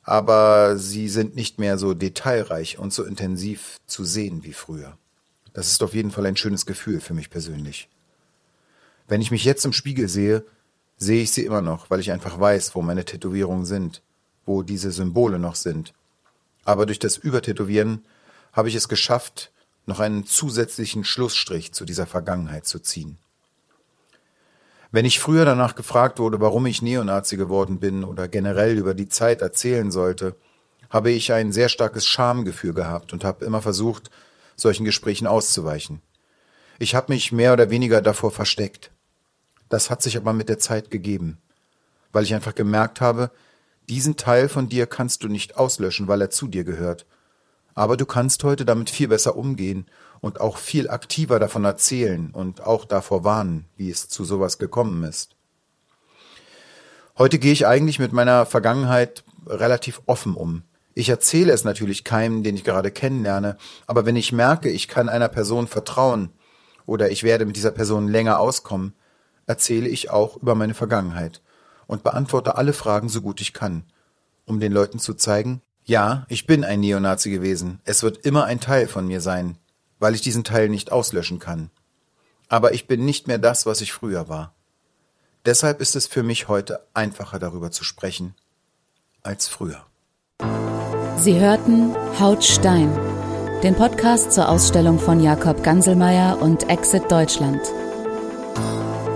aber 0.02 0.78
sie 0.78 1.10
sind 1.10 1.36
nicht 1.36 1.60
mehr 1.60 1.78
so 1.78 1.93
detailreich 1.93 2.80
und 2.80 2.91
so 2.91 3.04
intensiv 3.04 3.78
zu 3.86 4.04
sehen 4.04 4.43
wie 4.43 4.54
früher. 4.54 4.97
Das 5.54 5.67
ist 5.69 5.84
auf 5.84 5.93
jeden 5.93 6.10
Fall 6.10 6.26
ein 6.26 6.38
schönes 6.38 6.65
Gefühl 6.65 7.00
für 7.02 7.13
mich 7.13 7.30
persönlich. 7.30 7.88
Wenn 9.08 9.21
ich 9.21 9.30
mich 9.30 9.45
jetzt 9.45 9.63
im 9.63 9.73
Spiegel 9.73 10.10
sehe, 10.10 10.43
sehe 10.97 11.21
ich 11.21 11.30
sie 11.30 11.45
immer 11.45 11.62
noch, 11.62 11.91
weil 11.91 12.00
ich 12.00 12.12
einfach 12.12 12.39
weiß, 12.39 12.73
wo 12.73 12.82
meine 12.82 13.06
Tätowierungen 13.06 13.65
sind, 13.65 14.02
wo 14.47 14.63
diese 14.63 14.91
Symbole 14.91 15.38
noch 15.38 15.56
sind. 15.56 15.93
Aber 16.65 16.88
durch 16.88 17.00
das 17.00 17.15
Übertätowieren 17.15 18.04
habe 18.54 18.69
ich 18.69 18.76
es 18.76 18.89
geschafft, 18.89 19.52
noch 19.86 20.00
einen 20.00 20.26
zusätzlichen 20.26 21.04
Schlussstrich 21.04 21.73
zu 21.73 21.86
dieser 21.86 22.08
Vergangenheit 22.08 22.65
zu 22.65 22.80
ziehen. 22.80 23.19
Wenn 24.91 25.06
ich 25.06 25.19
früher 25.19 25.45
danach 25.45 25.76
gefragt 25.76 26.19
wurde, 26.19 26.39
warum 26.39 26.65
ich 26.65 26.82
Neonazi 26.82 27.36
geworden 27.38 27.80
bin 27.80 28.04
oder 28.04 28.28
generell 28.28 28.78
über 28.78 28.93
die 28.93 29.10
Zeit 29.10 29.41
erzählen 29.41 29.91
sollte, 29.91 30.36
habe 30.89 31.12
ich 31.12 31.34
ein 31.34 31.52
sehr 31.52 31.69
starkes 31.69 32.06
Schamgefühl 32.06 32.73
gehabt 32.73 33.12
und 33.12 33.26
habe 33.26 33.43
immer 33.43 33.62
versucht, 33.62 34.10
solchen 34.56 34.86
Gesprächen 34.86 35.28
auszuweichen. 35.28 36.02
Ich 36.80 36.95
habe 36.95 37.12
mich 37.12 37.32
mehr 37.32 37.54
oder 37.54 37.69
weniger 37.69 38.02
davor 38.02 38.32
versteckt. 38.32 38.91
Das 39.67 39.89
hat 39.89 40.02
sich 40.02 40.15
aber 40.15 40.32
mit 40.32 40.47
der 40.47 40.60
Zeit 40.60 40.89
gegeben, 40.89 41.39
weil 42.13 42.23
ich 42.23 42.34
einfach 42.34 42.56
gemerkt 42.56 43.02
habe, 43.02 43.32
diesen 43.89 44.15
Teil 44.15 44.47
von 44.47 44.69
dir 44.69 44.86
kannst 44.86 45.23
du 45.23 45.28
nicht 45.28 45.58
auslöschen, 45.58 46.08
weil 46.08 46.21
er 46.21 46.30
zu 46.30 46.47
dir 46.47 46.63
gehört. 46.63 47.06
Aber 47.73 47.97
du 47.97 48.06
kannst 48.06 48.43
heute 48.43 48.65
damit 48.65 48.89
viel 48.89 49.08
besser 49.08 49.36
umgehen 49.36 49.86
und 50.19 50.41
auch 50.41 50.58
viel 50.58 50.89
aktiver 50.89 51.39
davon 51.39 51.65
erzählen 51.65 52.32
und 52.32 52.62
auch 52.62 52.86
davor 52.86 53.23
warnen, 53.23 53.65
wie 53.75 53.89
es 53.89 54.10
zu 54.10 54.23
sowas 54.23 54.58
gekommen 54.58 55.03
ist. 55.03 55.36
Heute 57.17 57.39
gehe 57.39 57.53
ich 57.53 57.65
eigentlich 57.65 57.99
mit 57.99 58.13
meiner 58.13 58.45
Vergangenheit 58.45 59.23
relativ 59.47 60.01
offen 60.06 60.36
um. 60.36 60.63
Ich 60.93 61.10
erzähle 61.10 61.51
es 61.51 61.63
natürlich 61.63 62.03
keinem, 62.03 62.43
den 62.43 62.56
ich 62.56 62.63
gerade 62.63 62.91
kennenlerne, 62.91 63.58
aber 63.86 64.06
wenn 64.06 64.15
ich 64.15 64.32
merke, 64.32 64.69
ich 64.69 64.88
kann 64.88 65.10
einer 65.10 65.27
Person 65.27 65.67
vertrauen 65.67 66.32
oder 66.86 67.10
ich 67.12 67.23
werde 67.23 67.45
mit 67.45 67.56
dieser 67.56 67.71
Person 67.71 68.08
länger 68.08 68.39
auskommen, 68.39 68.93
erzähle 69.45 69.88
ich 69.88 70.10
auch 70.10 70.38
über 70.38 70.56
meine 70.56 70.73
Vergangenheit 70.73 71.41
und 71.88 72.03
beantworte 72.03 72.56
alle 72.56 72.73
Fragen 72.73 73.10
so 73.10 73.21
gut 73.21 73.41
ich 73.41 73.53
kann, 73.53 73.84
um 74.45 74.60
den 74.60 74.71
Leuten 74.71 74.99
zu 74.99 75.13
zeigen, 75.13 75.62
ja, 75.86 76.25
ich 76.27 76.45
bin 76.45 76.63
ein 76.63 76.82
Neonazi 76.82 77.30
gewesen, 77.32 77.80
es 77.86 78.03
wird 78.03 78.17
immer 78.25 78.45
ein 78.45 78.60
Teil 78.60 78.88
von 78.88 79.08
mir 79.08 79.21
sein, 79.21 79.58
weil 79.99 80.15
ich 80.15 80.21
diesen 80.21 80.43
Teil 80.43 80.69
nicht 80.69 80.91
auslöschen 80.91 81.39
kann. 81.39 81.69
Aber 82.49 82.73
ich 82.73 82.88
bin 82.88 83.05
nicht 83.05 83.27
mehr 83.27 83.38
das, 83.38 83.65
was 83.65 83.81
ich 83.81 83.93
früher 83.93 84.29
war. 84.29 84.53
Deshalb 85.45 85.81
ist 85.81 85.95
es 85.95 86.07
für 86.07 86.23
mich 86.23 86.47
heute 86.47 86.79
einfacher 86.93 87.39
darüber 87.39 87.71
zu 87.71 87.83
sprechen 87.83 88.36
als 89.23 89.47
früher. 89.47 89.86
Sie 91.17 91.39
hörten 91.39 91.95
Haut 92.19 92.43
Stein, 92.43 92.91
den 93.63 93.75
Podcast 93.75 94.33
zur 94.33 94.49
Ausstellung 94.49 94.99
von 94.99 95.21
Jakob 95.21 95.63
Ganselmeier 95.63 96.39
und 96.41 96.69
Exit 96.69 97.12
Deutschland. 97.12 97.62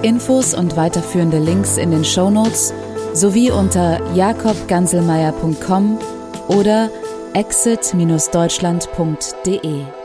Infos 0.01 0.55
und 0.55 0.75
weiterführende 0.75 1.39
Links 1.39 1.77
in 1.77 1.91
den 1.91 2.03
Show 2.03 2.31
Notes 2.31 2.73
sowie 3.13 3.51
unter 3.51 4.01
jakobganselmeier.com 4.13 5.99
oder 6.47 6.89
exit-deutschland.de. 7.33 10.00